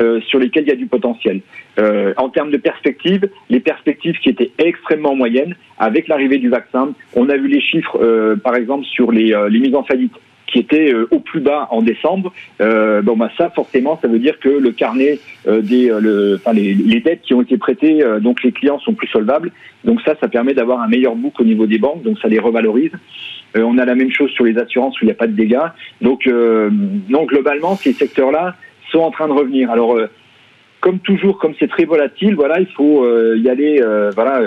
euh, 0.00 0.20
sur 0.22 0.38
lesquels 0.38 0.64
il 0.64 0.68
y 0.68 0.72
a 0.72 0.76
du 0.76 0.86
potentiel. 0.86 1.40
Euh, 1.78 2.14
en 2.16 2.30
termes 2.30 2.50
de 2.50 2.56
perspectives, 2.56 3.28
les 3.50 3.60
perspectives 3.60 4.18
qui 4.18 4.30
étaient 4.30 4.50
extrêmement 4.58 5.14
moyennes, 5.14 5.54
avec 5.78 6.08
l'arrivée 6.08 6.38
du 6.38 6.48
vaccin, 6.48 6.92
on 7.14 7.28
a 7.28 7.36
vu 7.36 7.48
les 7.48 7.60
chiffres, 7.60 7.98
euh, 8.00 8.36
par 8.36 8.54
exemple, 8.54 8.86
sur 8.86 9.12
les, 9.12 9.34
euh, 9.34 9.48
les 9.48 9.58
mises 9.58 9.74
en 9.74 9.84
faillite 9.84 10.14
qui 10.50 10.58
était 10.58 10.92
euh, 10.92 11.08
au 11.10 11.20
plus 11.20 11.40
bas 11.40 11.68
en 11.70 11.82
décembre, 11.82 12.32
euh, 12.60 13.02
bon 13.02 13.16
bah 13.16 13.30
ça 13.38 13.50
forcément 13.50 13.98
ça 14.02 14.08
veut 14.08 14.18
dire 14.18 14.38
que 14.38 14.48
le 14.48 14.72
carnet 14.72 15.20
euh, 15.46 15.62
des 15.62 15.88
le, 15.88 16.36
enfin, 16.36 16.52
les, 16.52 16.74
les, 16.74 17.00
dettes 17.00 17.22
qui 17.22 17.34
ont 17.34 17.42
été 17.42 17.56
prêtées 17.56 18.02
donc 18.20 18.42
les 18.42 18.52
clients 18.52 18.78
sont 18.80 18.94
plus 18.94 19.08
solvables. 19.08 19.52
Donc 19.84 20.00
ça 20.02 20.14
ça 20.20 20.28
permet 20.28 20.54
d'avoir 20.54 20.80
un 20.80 20.88
meilleur 20.88 21.14
book 21.14 21.40
au 21.40 21.44
niveau 21.44 21.66
des 21.66 21.78
banques 21.78 22.02
donc 22.02 22.18
ça 22.18 22.28
les 22.28 22.38
revalorise. 22.38 22.92
On 23.56 23.78
a 23.78 23.84
la 23.84 23.96
même 23.96 24.12
chose 24.12 24.30
sur 24.30 24.44
les 24.44 24.56
assurances 24.58 25.00
où 25.00 25.04
il 25.04 25.06
n'y 25.06 25.12
a 25.12 25.16
pas 25.16 25.26
de 25.26 25.32
dégâts. 25.32 25.70
Donc 26.00 26.26
non 26.26 27.24
globalement 27.24 27.76
ces 27.76 27.92
secteurs 27.92 28.30
là 28.30 28.54
sont 28.90 29.00
en 29.00 29.10
train 29.10 29.28
de 29.28 29.32
revenir. 29.32 29.70
Alors 29.70 29.98
comme 30.80 30.98
toujours 31.00 31.38
comme 31.38 31.54
c'est 31.58 31.68
très 31.68 31.84
volatile 31.84 32.34
voilà 32.34 32.60
il 32.60 32.68
faut 32.68 33.06
y 33.36 33.48
aller 33.48 33.82
voilà 34.14 34.42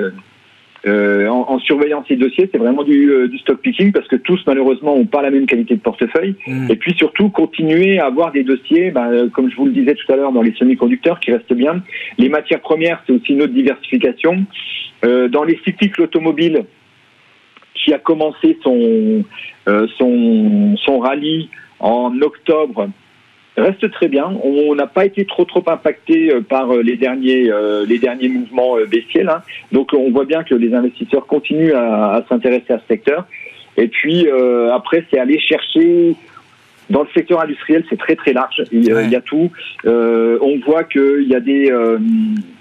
euh, 0.86 1.28
en, 1.28 1.46
en, 1.50 1.60
surveillant 1.60 2.04
ces 2.08 2.16
dossiers, 2.16 2.50
c'est 2.52 2.58
vraiment 2.58 2.84
du, 2.84 3.10
euh, 3.10 3.28
du, 3.28 3.38
stock 3.40 3.62
picking 3.62 3.92
parce 3.92 4.08
que 4.08 4.18
tous 4.18 4.42
malheureusement 4.46 4.98
n'ont 4.98 5.06
pas 5.06 5.22
la 5.22 5.32
même 5.32 5.46
qualité 5.46 5.76
de 5.76 5.80
portefeuille. 5.80 6.36
Mmh. 6.46 6.72
Et 6.72 6.76
puis 6.76 6.94
surtout 6.98 7.30
continuer 7.30 8.00
à 8.00 8.08
avoir 8.08 8.32
des 8.32 8.44
dossiers, 8.44 8.92
ben, 8.92 9.12
euh, 9.12 9.30
comme 9.30 9.50
je 9.50 9.56
vous 9.56 9.66
le 9.66 9.72
disais 9.72 9.96
tout 9.96 10.12
à 10.12 10.16
l'heure, 10.16 10.34
dans 10.34 10.42
les 10.42 10.54
semi-conducteurs 10.54 11.20
qui 11.20 11.32
restent 11.32 11.54
bien. 11.54 11.82
Les 12.18 12.30
matières 12.30 12.62
premières, 12.62 13.02
c'est 13.06 13.14
aussi 13.14 13.34
une 13.34 13.44
autre 13.44 13.54
diversification. 13.54 14.46
Euh, 15.06 15.28
dans 15.28 15.44
les 15.44 15.60
cycles 15.66 16.02
automobiles, 16.02 16.66
qui 17.74 17.94
a 17.94 18.00
commencé 18.00 18.58
son, 18.64 19.24
euh, 19.68 19.88
son, 19.98 20.76
son 20.78 21.00
rallye 21.00 21.50
en 21.80 22.14
octobre 22.22 22.90
reste 23.58 23.90
très 23.92 24.08
bien. 24.08 24.34
On 24.44 24.76
n'a 24.76 24.88
pas 24.88 25.06
été 25.06 25.26
trop 25.26 25.46
trop 25.46 25.64
impacté 25.68 26.32
euh, 26.32 26.42
par 26.42 26.72
euh, 26.72 26.82
les 26.82 26.98
derniers 26.98 27.52
euh, 27.52 27.86
les 27.86 28.00
derniers 28.00 28.30
mouvements 28.30 28.76
baissiers 28.90 29.24
là. 29.24 29.44
Donc 29.72 29.94
on 29.94 30.12
voit 30.12 30.26
bien 30.26 30.44
que 30.44 30.56
les 30.56 30.74
investisseurs 30.74 31.28
continuent 31.28 31.74
à, 31.74 32.16
à 32.16 32.26
s'intéresser 32.28 32.74
à 32.74 32.80
ce 32.80 32.88
secteur. 32.88 33.26
Et 33.78 33.88
puis 33.88 34.28
après 34.72 35.04
c'est 35.10 35.20
aller 35.20 35.40
chercher 35.40 36.16
dans 36.90 37.02
le 37.02 37.08
secteur 37.14 37.42
industriel, 37.42 37.84
c'est 37.90 37.98
très 37.98 38.16
très 38.16 38.34
large. 38.34 38.62
Il, 38.72 38.94
ouais. 38.94 39.06
il 39.06 39.12
y 39.12 39.16
a 39.16 39.22
tout. 39.22 39.52
Euh, 39.86 40.38
on 40.42 40.60
voit 40.60 40.84
qu'il 40.84 41.28
y 41.28 41.36
a 41.36 41.40
des. 41.40 41.72
Euh, 41.72 41.98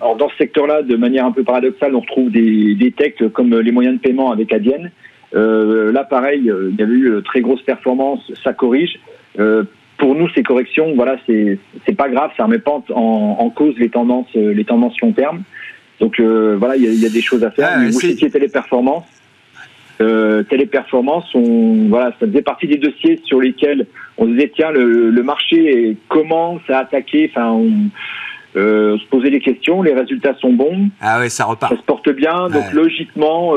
alors 0.01 0.17
dans 0.17 0.29
ce 0.31 0.37
secteur-là, 0.37 0.83
de 0.83 0.97
manière 0.97 1.27
un 1.27 1.33
peu 1.33 1.43
paradoxale, 1.43 1.95
on 1.95 2.01
retrouve 2.01 2.31
des, 2.31 2.75
des 2.75 2.93
techs 2.93 3.29
comme 3.33 3.55
les 3.59 3.73
moyens 3.73 3.97
de 3.97 4.01
paiement 4.01 4.31
avec 4.31 4.53
Adyen. 4.53 4.91
Euh, 5.35 5.93
là, 5.93 6.05
pareil, 6.05 6.51
il 6.71 6.77
y 6.79 6.83
avait 6.83 6.93
eu 6.93 7.23
très 7.25 7.41
grosse 7.41 7.63
performance, 7.63 8.21
ça 8.45 8.53
corrige 8.53 8.99
pour 10.03 10.17
nous, 10.17 10.29
ces 10.31 10.43
corrections, 10.43 10.97
voilà, 10.97 11.17
c'est 11.29 11.97
pas 11.97 12.09
grave, 12.09 12.33
ça 12.37 12.43
remet 12.43 12.59
pas 12.59 12.83
en, 12.93 13.37
en, 13.39 13.51
cause 13.51 13.77
les 13.79 13.89
tendances, 13.89 14.27
euh, 14.35 14.53
les 14.53 14.65
tendances 14.65 15.01
long 15.01 15.13
terme. 15.13 15.45
Donc 16.01 16.19
euh, 16.19 16.57
voilà, 16.59 16.75
il 16.75 16.93
y, 16.93 16.97
y, 16.97 17.07
a 17.07 17.09
des 17.09 17.23
choses 17.23 17.45
à 17.45 17.53
faire. 17.53 17.71
Ah, 17.73 17.85
vous 17.85 18.01
citiez 18.01 18.29
téléperformance. 18.29 19.05
Euh, 20.01 20.43
téléperformance, 20.43 21.33
on, 21.37 21.87
voilà, 21.89 22.13
ça 22.19 22.27
faisait 22.27 22.43
partie 22.43 22.67
des 22.67 22.79
dossiers 22.79 23.21
sur 23.25 23.41
lesquels 23.41 23.87
on 24.19 24.25
se 24.25 24.31
disait 24.31 24.51
tiens, 24.53 24.73
le, 24.73 25.11
le 25.11 25.23
marché 25.23 25.97
commence 26.09 26.63
à 26.69 26.79
attaquer. 26.79 27.31
Enfin, 27.33 27.63
se 28.55 29.07
poser 29.09 29.31
des 29.31 29.41
questions. 29.41 29.83
Les 29.83 29.95
résultats 29.95 30.35
sont 30.41 30.53
bons. 30.53 30.89
Ah 31.01 31.21
ouais, 31.21 31.29
ça 31.29 31.45
repart. 31.45 31.73
Ça 31.73 31.81
se 31.81 31.85
porte 31.85 32.11
bien. 32.11 32.49
Donc 32.49 32.73
logiquement, 32.73 33.55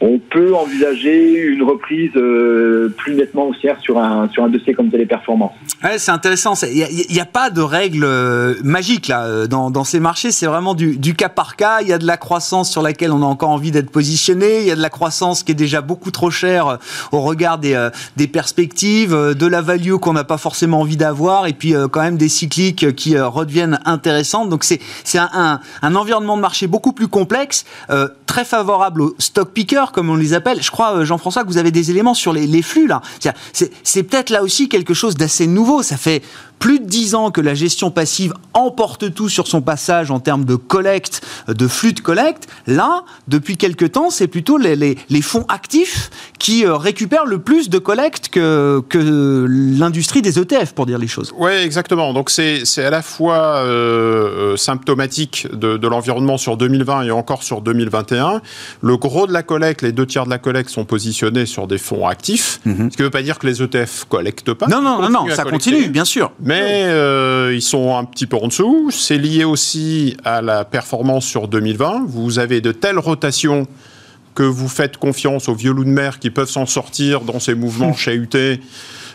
on 0.00 0.18
peut 0.18 0.54
envisager 0.54 1.36
une 1.36 1.62
reprise 1.62 2.10
euh, 2.16 2.88
plus 2.96 3.14
nettement 3.14 3.48
haussière 3.48 3.78
sur 3.80 3.98
un, 3.98 4.28
sur 4.32 4.44
un 4.44 4.48
dossier 4.48 4.74
comme 4.74 4.90
Téléperformance. 4.90 5.52
Ouais, 5.82 5.98
c'est 5.98 6.10
intéressant. 6.10 6.54
Il 6.62 6.86
n'y 7.10 7.20
a, 7.20 7.24
pas 7.26 7.50
de 7.50 7.60
règle 7.60 8.04
euh, 8.04 8.54
magique 8.62 9.08
là, 9.08 9.24
euh, 9.24 9.46
dans, 9.46 9.70
dans 9.70 9.84
ces 9.84 10.00
marchés. 10.00 10.30
C'est 10.30 10.46
vraiment 10.46 10.74
du, 10.74 10.96
du, 10.96 11.14
cas 11.14 11.28
par 11.28 11.56
cas. 11.56 11.80
Il 11.82 11.88
y 11.88 11.92
a 11.92 11.98
de 11.98 12.06
la 12.06 12.16
croissance 12.16 12.70
sur 12.70 12.82
laquelle 12.82 13.12
on 13.12 13.22
a 13.22 13.26
encore 13.26 13.50
envie 13.50 13.70
d'être 13.70 13.90
positionné. 13.90 14.60
Il 14.60 14.66
y 14.66 14.70
a 14.70 14.76
de 14.76 14.82
la 14.82 14.90
croissance 14.90 15.42
qui 15.42 15.52
est 15.52 15.56
déjà 15.56 15.80
beaucoup 15.80 16.10
trop 16.10 16.30
chère 16.30 16.78
au 17.12 17.20
regard 17.20 17.58
des, 17.58 17.88
des 18.16 18.28
perspectives, 18.28 19.12
de 19.12 19.46
la 19.46 19.62
value 19.62 19.96
qu'on 19.96 20.12
n'a 20.12 20.24
pas 20.24 20.38
forcément 20.38 20.80
envie 20.80 20.96
d'avoir, 20.96 21.46
et 21.46 21.52
puis 21.52 21.74
quand 21.90 22.02
même 22.02 22.16
des 22.16 22.28
cycliques 22.28 22.94
qui 22.94 23.18
redeviennent 23.18 23.80
intéressantes. 23.84 24.48
Donc 24.48 24.64
c'est 24.64 24.80
un, 25.18 25.30
un, 25.32 25.60
un, 25.82 25.94
environnement 25.94 26.36
de 26.36 26.42
marché 26.42 26.66
beaucoup 26.66 26.92
plus 26.92 27.08
complexe, 27.08 27.64
très 28.28 28.44
favorable 28.44 29.02
aux 29.02 29.14
stock 29.18 29.50
pickers 29.50 29.90
comme 29.90 30.10
on 30.10 30.14
les 30.14 30.34
appelle. 30.34 30.62
Je 30.62 30.70
crois, 30.70 30.98
euh, 30.98 31.04
Jean-François, 31.04 31.42
que 31.42 31.48
vous 31.48 31.58
avez 31.58 31.72
des 31.72 31.90
éléments 31.90 32.14
sur 32.14 32.32
les, 32.32 32.46
les 32.46 32.62
flux 32.62 32.86
là. 32.86 33.02
C'est 33.52 34.02
peut-être 34.04 34.30
là 34.30 34.44
aussi 34.44 34.68
quelque 34.68 34.94
chose 34.94 35.16
d'assez 35.16 35.48
nouveau. 35.48 35.82
Ça 35.82 35.96
fait 35.96 36.22
plus 36.58 36.80
de 36.80 36.86
10 36.86 37.14
ans 37.14 37.30
que 37.30 37.40
la 37.40 37.54
gestion 37.54 37.90
passive 37.90 38.34
emporte 38.54 39.14
tout 39.14 39.28
sur 39.28 39.46
son 39.46 39.60
passage 39.60 40.10
en 40.10 40.20
termes 40.20 40.44
de 40.44 40.56
collecte, 40.56 41.22
de 41.48 41.68
flux 41.68 41.92
de 41.92 42.00
collecte. 42.00 42.48
Là, 42.66 43.04
depuis 43.28 43.56
quelques 43.56 43.92
temps, 43.92 44.10
c'est 44.10 44.26
plutôt 44.26 44.58
les, 44.58 44.76
les, 44.76 44.98
les, 45.08 45.22
fonds 45.22 45.44
actifs 45.48 46.10
qui 46.38 46.64
euh, 46.64 46.76
récupèrent 46.76 47.26
le 47.26 47.38
plus 47.38 47.68
de 47.68 47.78
collecte 47.78 48.28
que, 48.28 48.82
que 48.88 49.46
l'industrie 49.48 50.22
des 50.22 50.38
ETF, 50.38 50.72
pour 50.72 50.86
dire 50.86 50.98
les 50.98 51.06
choses. 51.06 51.32
Oui, 51.36 51.52
exactement. 51.52 52.12
Donc 52.12 52.30
c'est 52.30 52.62
à 52.78 52.90
la 52.90 53.02
fois 53.02 53.56
euh, 53.56 54.52
euh, 54.52 54.56
symptomatique 54.56 55.46
de, 55.52 55.76
de 55.76 55.88
l'environnement 55.88 56.38
sur 56.38 56.56
2020 56.56 57.04
et 57.04 57.10
encore 57.10 57.42
sur 57.42 57.60
2021. 57.60 58.40
Le 58.82 58.96
gros 58.96 59.26
de 59.26 59.32
la 59.32 59.42
collecte, 59.42 59.82
les 59.82 59.92
deux 59.92 60.06
tiers 60.06 60.24
de 60.24 60.30
la 60.30 60.38
collecte 60.38 60.70
sont 60.70 60.84
positionnés 60.84 61.46
sur 61.46 61.66
des 61.66 61.78
fonds 61.78 62.06
actifs, 62.06 62.60
mhm. 62.64 62.90
ce 62.90 62.96
qui 62.96 63.02
ne 63.02 63.06
veut 63.06 63.10
pas 63.10 63.22
dire 63.22 63.38
que 63.38 63.46
les 63.46 63.62
ETF 63.62 64.04
collectent 64.08 64.54
pas. 64.54 64.66
Non, 64.66 64.82
non, 64.82 65.00
non, 65.00 65.10
non 65.10 65.26
ça 65.34 65.44
continue, 65.44 65.88
bien 65.88 66.04
sûr 66.04 66.32
mais 66.48 66.84
euh, 66.86 67.52
ils 67.54 67.60
sont 67.60 67.94
un 67.94 68.04
petit 68.04 68.24
peu 68.24 68.38
en 68.38 68.48
dessous. 68.48 68.90
C'est 68.90 69.18
lié 69.18 69.44
aussi 69.44 70.16
à 70.24 70.40
la 70.40 70.64
performance 70.64 71.26
sur 71.26 71.46
2020. 71.46 72.06
Vous 72.06 72.38
avez 72.38 72.62
de 72.62 72.72
telles 72.72 72.98
rotations 72.98 73.66
que 74.34 74.44
vous 74.44 74.68
faites 74.68 74.96
confiance 74.96 75.50
aux 75.50 75.54
vieux 75.54 75.72
loups 75.72 75.84
de 75.84 75.90
mer 75.90 76.18
qui 76.18 76.30
peuvent 76.30 76.48
s'en 76.48 76.64
sortir 76.64 77.20
dans 77.20 77.38
ces 77.38 77.54
mouvements 77.54 77.92
chahutés 77.94 78.60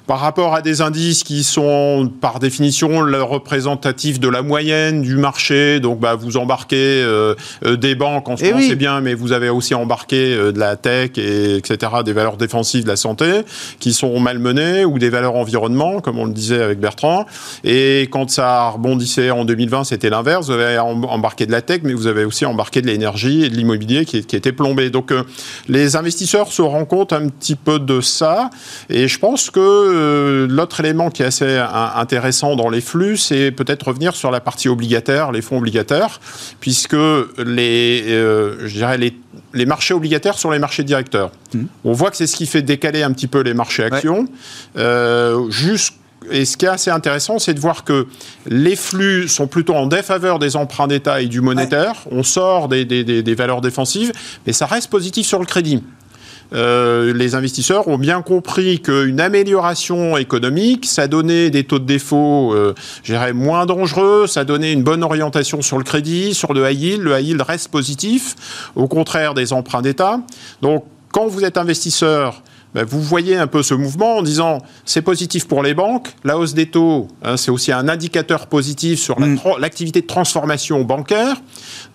par 0.05 0.19
rapport 0.19 0.53
à 0.53 0.61
des 0.61 0.81
indices 0.81 1.23
qui 1.23 1.43
sont 1.43 2.11
par 2.19 2.39
définition 2.39 3.01
le 3.01 3.23
représentatif 3.23 4.19
de 4.19 4.27
la 4.27 4.41
moyenne 4.41 5.01
du 5.01 5.15
marché. 5.15 5.79
Donc 5.79 5.99
bah, 5.99 6.15
vous 6.15 6.35
embarquez 6.35 7.01
euh, 7.01 7.35
euh, 7.65 7.77
des 7.77 7.95
banques 7.95 8.27
en 8.27 8.35
ce 8.35 8.43
eh 8.45 8.53
c'est 8.67 8.75
bien, 8.75 8.99
mais 8.99 9.13
vous 9.13 9.31
avez 9.31 9.49
aussi 9.49 9.73
embarqué 9.73 10.33
euh, 10.33 10.51
de 10.51 10.59
la 10.59 10.75
tech 10.75 11.11
et 11.17 11.55
etc. 11.55 11.91
des 12.03 12.11
valeurs 12.11 12.35
défensives 12.35 12.83
de 12.83 12.89
la 12.89 12.97
santé 12.97 13.43
qui 13.79 13.93
sont 13.93 14.19
malmenées 14.19 14.83
ou 14.83 14.99
des 14.99 15.09
valeurs 15.09 15.35
environnement 15.35 16.01
comme 16.01 16.19
on 16.19 16.25
le 16.25 16.33
disait 16.33 16.61
avec 16.61 16.79
Bertrand. 16.79 17.25
Et 17.63 18.09
quand 18.11 18.29
ça 18.29 18.69
rebondissait 18.69 19.31
en 19.31 19.45
2020, 19.45 19.85
c'était 19.85 20.09
l'inverse. 20.09 20.47
Vous 20.47 20.53
avez 20.53 20.79
embarqué 20.79 21.45
de 21.45 21.51
la 21.51 21.61
tech, 21.61 21.81
mais 21.83 21.93
vous 21.93 22.07
avez 22.07 22.25
aussi 22.25 22.45
embarqué 22.45 22.81
de 22.81 22.87
l'énergie 22.87 23.45
et 23.45 23.49
de 23.49 23.55
l'immobilier 23.55 24.05
qui, 24.05 24.25
qui 24.25 24.35
était 24.35 24.51
plombé. 24.51 24.89
Donc 24.89 25.13
les 25.69 25.95
investisseurs 25.95 26.51
se 26.51 26.61
rendent 26.61 26.87
compte 26.87 27.13
un 27.13 27.29
petit 27.29 27.55
peu 27.55 27.79
de 27.79 28.01
ça 28.01 28.49
et 28.89 29.07
je 29.07 29.17
pense 29.17 29.49
que 29.49 29.92
euh, 29.93 30.47
l'autre 30.49 30.79
élément 30.79 31.09
qui 31.09 31.23
est 31.23 31.25
assez 31.25 31.57
intéressant 31.95 32.55
dans 32.55 32.69
les 32.69 32.81
flux, 32.81 33.17
c'est 33.17 33.51
peut-être 33.51 33.87
revenir 33.87 34.15
sur 34.15 34.31
la 34.31 34.39
partie 34.39 34.69
obligataire, 34.69 35.31
les 35.31 35.41
fonds 35.41 35.57
obligataires, 35.57 36.19
puisque 36.59 36.93
les, 36.93 38.03
euh, 38.07 38.67
je 38.67 38.73
dirais 38.73 38.97
les, 38.97 39.15
les, 39.53 39.65
marchés 39.65 39.93
obligataires 39.93 40.37
sont 40.37 40.51
les 40.51 40.59
marchés 40.59 40.83
directeurs. 40.83 41.31
Mmh. 41.53 41.63
On 41.85 41.93
voit 41.93 42.11
que 42.11 42.17
c'est 42.17 42.27
ce 42.27 42.35
qui 42.35 42.45
fait 42.45 42.61
décaler 42.61 43.03
un 43.03 43.11
petit 43.11 43.27
peu 43.27 43.41
les 43.41 43.53
marchés 43.53 43.83
actions. 43.83 44.27
Euh, 44.77 45.47
et 46.31 46.45
ce 46.45 46.57
qui 46.57 46.65
est 46.65 46.69
assez 46.69 46.91
intéressant, 46.91 47.39
c'est 47.39 47.53
de 47.53 47.59
voir 47.59 47.83
que 47.83 48.07
les 48.45 48.75
flux 48.75 49.27
sont 49.27 49.47
plutôt 49.47 49.75
en 49.75 49.87
défaveur 49.87 50.39
des 50.39 50.55
emprunts 50.55 50.87
d'État 50.87 51.21
et 51.21 51.27
du 51.27 51.41
monétaire. 51.41 52.05
On 52.11 52.23
sort 52.23 52.67
des, 52.67 52.85
des, 52.85 53.03
des, 53.03 53.35
valeurs 53.35 53.61
défensives, 53.61 54.13
mais 54.47 54.53
ça 54.53 54.65
reste 54.65 54.89
positif 54.89 55.27
sur 55.27 55.39
le 55.39 55.45
crédit. 55.45 55.83
Euh, 56.53 57.13
les 57.13 57.35
investisseurs 57.35 57.87
ont 57.87 57.97
bien 57.97 58.21
compris 58.21 58.79
qu'une 58.79 59.19
amélioration 59.19 60.17
économique, 60.17 60.85
ça 60.85 61.07
donnait 61.07 61.49
des 61.49 61.63
taux 61.63 61.79
de 61.79 61.85
défaut, 61.85 62.53
euh, 62.53 62.73
moins 63.33 63.65
dangereux, 63.65 64.27
ça 64.27 64.43
donnait 64.43 64.73
une 64.73 64.83
bonne 64.83 65.03
orientation 65.03 65.61
sur 65.61 65.77
le 65.77 65.83
crédit, 65.83 66.33
sur 66.33 66.53
le 66.53 66.69
high 66.69 66.79
yield. 66.79 67.01
Le 67.01 67.19
high 67.19 67.27
yield 67.27 67.41
reste 67.41 67.69
positif, 67.69 68.35
au 68.75 68.87
contraire 68.87 69.33
des 69.33 69.53
emprunts 69.53 69.81
d'État. 69.81 70.19
Donc, 70.61 70.85
quand 71.11 71.27
vous 71.27 71.43
êtes 71.43 71.57
investisseur, 71.57 72.43
ben, 72.73 72.85
vous 72.85 73.01
voyez 73.01 73.37
un 73.37 73.47
peu 73.47 73.61
ce 73.61 73.73
mouvement 73.73 74.17
en 74.17 74.21
disant 74.23 74.59
c'est 74.85 75.01
positif 75.01 75.47
pour 75.47 75.61
les 75.61 75.73
banques, 75.73 76.15
la 76.23 76.37
hausse 76.37 76.53
des 76.53 76.67
taux, 76.67 77.07
hein, 77.23 77.37
c'est 77.37 77.51
aussi 77.51 77.71
un 77.71 77.87
indicateur 77.87 78.47
positif 78.47 78.99
sur 78.99 79.19
mm. 79.19 79.39
l'activité 79.59 80.01
de 80.01 80.07
transformation 80.07 80.81
bancaire. 80.83 81.37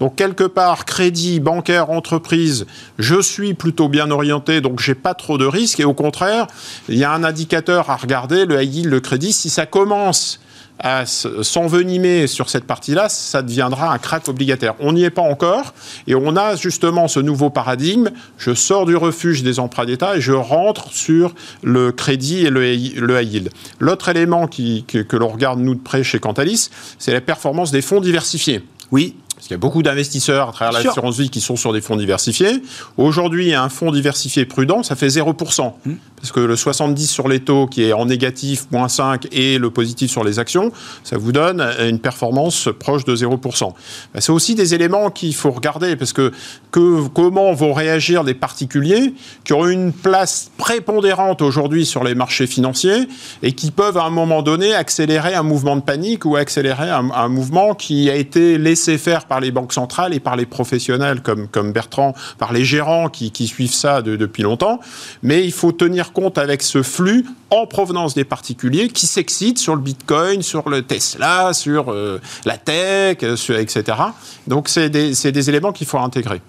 Donc 0.00 0.16
quelque 0.16 0.44
part, 0.44 0.84
crédit, 0.84 1.40
bancaire, 1.40 1.90
entreprise, 1.90 2.66
je 2.98 3.20
suis 3.20 3.54
plutôt 3.54 3.88
bien 3.88 4.10
orienté, 4.10 4.60
donc 4.60 4.80
j'ai 4.80 4.94
pas 4.94 5.14
trop 5.14 5.38
de 5.38 5.46
risques. 5.46 5.80
Et 5.80 5.84
au 5.84 5.94
contraire, 5.94 6.46
il 6.88 6.96
y 6.96 7.04
a 7.04 7.12
un 7.12 7.24
indicateur 7.24 7.90
à 7.90 7.96
regarder, 7.96 8.46
le 8.46 8.62
high 8.62 8.74
yield, 8.74 8.90
le 8.90 9.00
crédit, 9.00 9.32
si 9.32 9.50
ça 9.50 9.66
commence 9.66 10.40
à 10.78 11.06
s'envenimer 11.06 12.26
sur 12.26 12.50
cette 12.50 12.64
partie-là, 12.64 13.08
ça 13.08 13.42
deviendra 13.42 13.92
un 13.92 13.98
crack 13.98 14.28
obligataire. 14.28 14.74
On 14.80 14.92
n'y 14.92 15.04
est 15.04 15.10
pas 15.10 15.22
encore, 15.22 15.74
et 16.06 16.14
on 16.14 16.36
a 16.36 16.56
justement 16.56 17.08
ce 17.08 17.20
nouveau 17.20 17.50
paradigme. 17.50 18.10
Je 18.36 18.54
sors 18.54 18.86
du 18.86 18.96
refuge 18.96 19.42
des 19.42 19.58
emprunts 19.58 19.86
d'État 19.86 20.16
et 20.16 20.20
je 20.20 20.32
rentre 20.32 20.92
sur 20.92 21.34
le 21.62 21.92
crédit 21.92 22.46
et 22.46 22.50
le, 22.50 22.64
high 22.66 23.32
yield. 23.32 23.50
L'autre 23.80 24.08
élément 24.08 24.46
que, 24.46 25.02
que 25.02 25.16
l'on 25.16 25.28
regarde 25.28 25.58
nous 25.58 25.74
de 25.74 25.80
près 25.80 26.04
chez 26.04 26.18
Cantalis, 26.18 26.70
c'est 26.98 27.12
la 27.12 27.20
performance 27.20 27.70
des 27.70 27.82
fonds 27.82 28.00
diversifiés. 28.00 28.62
Oui, 28.90 29.16
parce 29.38 29.46
qu'il 29.46 29.54
y 29.54 29.54
a 29.54 29.58
beaucoup 29.58 29.84
d'investisseurs 29.84 30.48
à 30.48 30.52
travers 30.52 30.82
l'assurance 30.82 31.16
vie 31.16 31.30
qui 31.30 31.40
sont 31.40 31.54
sur 31.54 31.72
des 31.72 31.80
fonds 31.80 31.94
diversifiés. 31.94 32.60
Aujourd'hui, 32.96 33.54
un 33.54 33.68
fonds 33.68 33.92
diversifié 33.92 34.44
prudent, 34.46 34.82
ça 34.82 34.96
fait 34.96 35.06
0%. 35.06 35.74
Mmh. 35.86 35.92
Parce 36.16 36.32
que 36.32 36.40
le 36.40 36.56
70 36.56 37.06
sur 37.06 37.28
les 37.28 37.38
taux 37.38 37.68
qui 37.68 37.84
est 37.84 37.92
en 37.92 38.06
négatif, 38.06 38.66
moins 38.72 38.88
5, 38.88 39.28
et 39.30 39.58
le 39.58 39.70
positif 39.70 40.10
sur 40.10 40.24
les 40.24 40.40
actions, 40.40 40.72
ça 41.04 41.16
vous 41.16 41.30
donne 41.30 41.64
une 41.78 42.00
performance 42.00 42.68
proche 42.80 43.04
de 43.04 43.14
0%. 43.14 43.72
Ben, 44.12 44.20
c'est 44.20 44.32
aussi 44.32 44.56
des 44.56 44.74
éléments 44.74 45.10
qu'il 45.10 45.32
faut 45.36 45.52
regarder, 45.52 45.94
parce 45.94 46.12
que, 46.12 46.32
que 46.72 47.06
comment 47.06 47.52
vont 47.52 47.72
réagir 47.72 48.24
les 48.24 48.34
particuliers 48.34 49.14
qui 49.44 49.52
ont 49.52 49.68
une 49.68 49.92
place 49.92 50.50
prépondérante 50.56 51.42
aujourd'hui 51.42 51.86
sur 51.86 52.02
les 52.02 52.16
marchés 52.16 52.48
financiers 52.48 53.06
et 53.44 53.52
qui 53.52 53.70
peuvent 53.70 53.98
à 53.98 54.02
un 54.02 54.10
moment 54.10 54.42
donné 54.42 54.74
accélérer 54.74 55.34
un 55.34 55.44
mouvement 55.44 55.76
de 55.76 55.82
panique 55.82 56.24
ou 56.24 56.34
accélérer 56.34 56.90
un, 56.90 57.12
un 57.14 57.28
mouvement 57.28 57.76
qui 57.76 58.10
a 58.10 58.16
été 58.16 58.58
laissé 58.58 58.98
faire 58.98 59.27
par 59.28 59.40
les 59.40 59.50
banques 59.50 59.72
centrales 59.72 60.14
et 60.14 60.20
par 60.20 60.36
les 60.36 60.46
professionnels 60.46 61.20
comme, 61.22 61.48
comme 61.48 61.72
Bertrand, 61.72 62.14
par 62.38 62.52
les 62.52 62.64
gérants 62.64 63.08
qui, 63.08 63.30
qui 63.30 63.46
suivent 63.46 63.74
ça 63.74 64.02
depuis 64.02 64.42
longtemps. 64.42 64.80
Mais 65.22 65.44
il 65.44 65.52
faut 65.52 65.72
tenir 65.72 66.12
compte 66.12 66.38
avec 66.38 66.62
ce 66.62 66.82
flux 66.82 67.26
en 67.50 67.66
provenance 67.66 68.14
des 68.14 68.24
particuliers 68.24 68.88
qui 68.88 69.06
s'excitent 69.06 69.58
sur 69.58 69.74
le 69.74 69.80
Bitcoin, 69.80 70.42
sur 70.42 70.68
le 70.68 70.82
Tesla, 70.82 71.52
sur 71.52 71.92
euh, 71.92 72.20
la 72.44 72.58
tech, 72.58 73.18
euh, 73.22 73.58
etc. 73.58 73.98
Donc 74.46 74.68
c'est 74.68 74.90
des, 74.90 75.12
des 75.12 75.48
éléments 75.48 75.72
qu'il 75.72 75.86
faut 75.86 75.98
intégrer. 75.98 76.42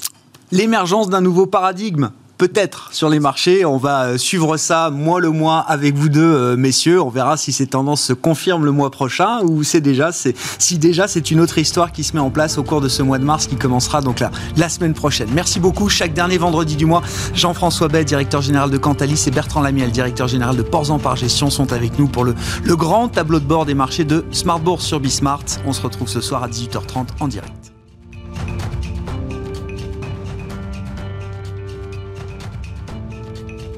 L'émergence 0.52 1.10
d'un 1.10 1.22
nouveau 1.22 1.46
paradigme 1.46 2.10
peut-être 2.40 2.90
sur 2.94 3.10
les 3.10 3.20
marchés. 3.20 3.66
On 3.66 3.78
va 3.78 4.06
euh, 4.06 4.18
suivre 4.18 4.58
ça 4.58 4.90
mois 4.90 5.20
le 5.20 5.30
mois 5.30 5.60
avec 5.60 5.96
vous 5.96 6.10
deux, 6.10 6.22
euh, 6.22 6.56
messieurs. 6.56 7.00
On 7.00 7.10
verra 7.10 7.38
si 7.38 7.52
ces 7.52 7.68
tendances 7.68 8.02
se 8.02 8.14
confirment 8.14 8.66
le 8.66 8.72
mois 8.72 8.90
prochain 8.90 9.42
ou 9.44 9.64
c'est 9.64 9.82
déjà, 9.82 10.12
c'est, 10.12 10.36
si 10.58 10.80
déjà 10.80 11.08
c'est 11.08 11.30
une 11.30 11.42
autre 11.42 11.58
histoire 11.58 11.92
qui 11.92 12.04
se 12.04 12.14
met 12.14 12.22
en 12.22 12.32
place 12.32 12.58
au 12.58 12.64
cours 12.64 12.82
de 12.82 12.88
ce 12.88 13.04
mois 13.04 13.20
de 13.20 13.26
mars 13.26 13.46
qui 13.46 13.58
commencera 13.58 14.02
donc 14.02 14.22
la, 14.22 14.32
la 14.58 14.70
semaine 14.70 14.94
prochaine. 14.94 15.30
Merci 15.34 15.60
beaucoup. 15.60 15.90
Chaque 15.90 16.14
dernier 16.14 16.38
vendredi 16.38 16.78
du 16.78 16.86
mois, 16.86 17.04
Jean-François 17.36 17.90
Bay, 17.90 18.06
directeur 18.06 18.42
général 18.42 18.72
de 18.72 18.78
Cantalis 18.78 19.26
et 19.28 19.32
Bertrand 19.32 19.62
Lamiel, 19.62 19.92
directeur 19.92 20.28
général 20.28 20.56
de 20.56 20.64
Ports 20.64 20.90
par 20.98 21.18
Gestion 21.18 21.50
sont 21.50 21.74
avec 21.74 22.00
nous 22.00 22.08
pour 22.08 22.24
le, 22.24 22.34
le 22.64 22.76
grand 22.78 23.10
tableau 23.10 23.40
de 23.40 23.46
bord 23.46 23.66
des 23.66 23.74
marchés 23.74 24.06
de 24.06 24.26
Smart 24.32 24.60
Bourse 24.60 24.86
sur 24.86 25.02
Bismart. 25.02 25.44
On 25.66 25.74
se 25.74 25.82
retrouve 25.82 26.08
ce 26.08 26.22
soir 26.22 26.42
à 26.42 26.48
18h30 26.48 27.08
en 27.20 27.28
direct. 27.28 27.79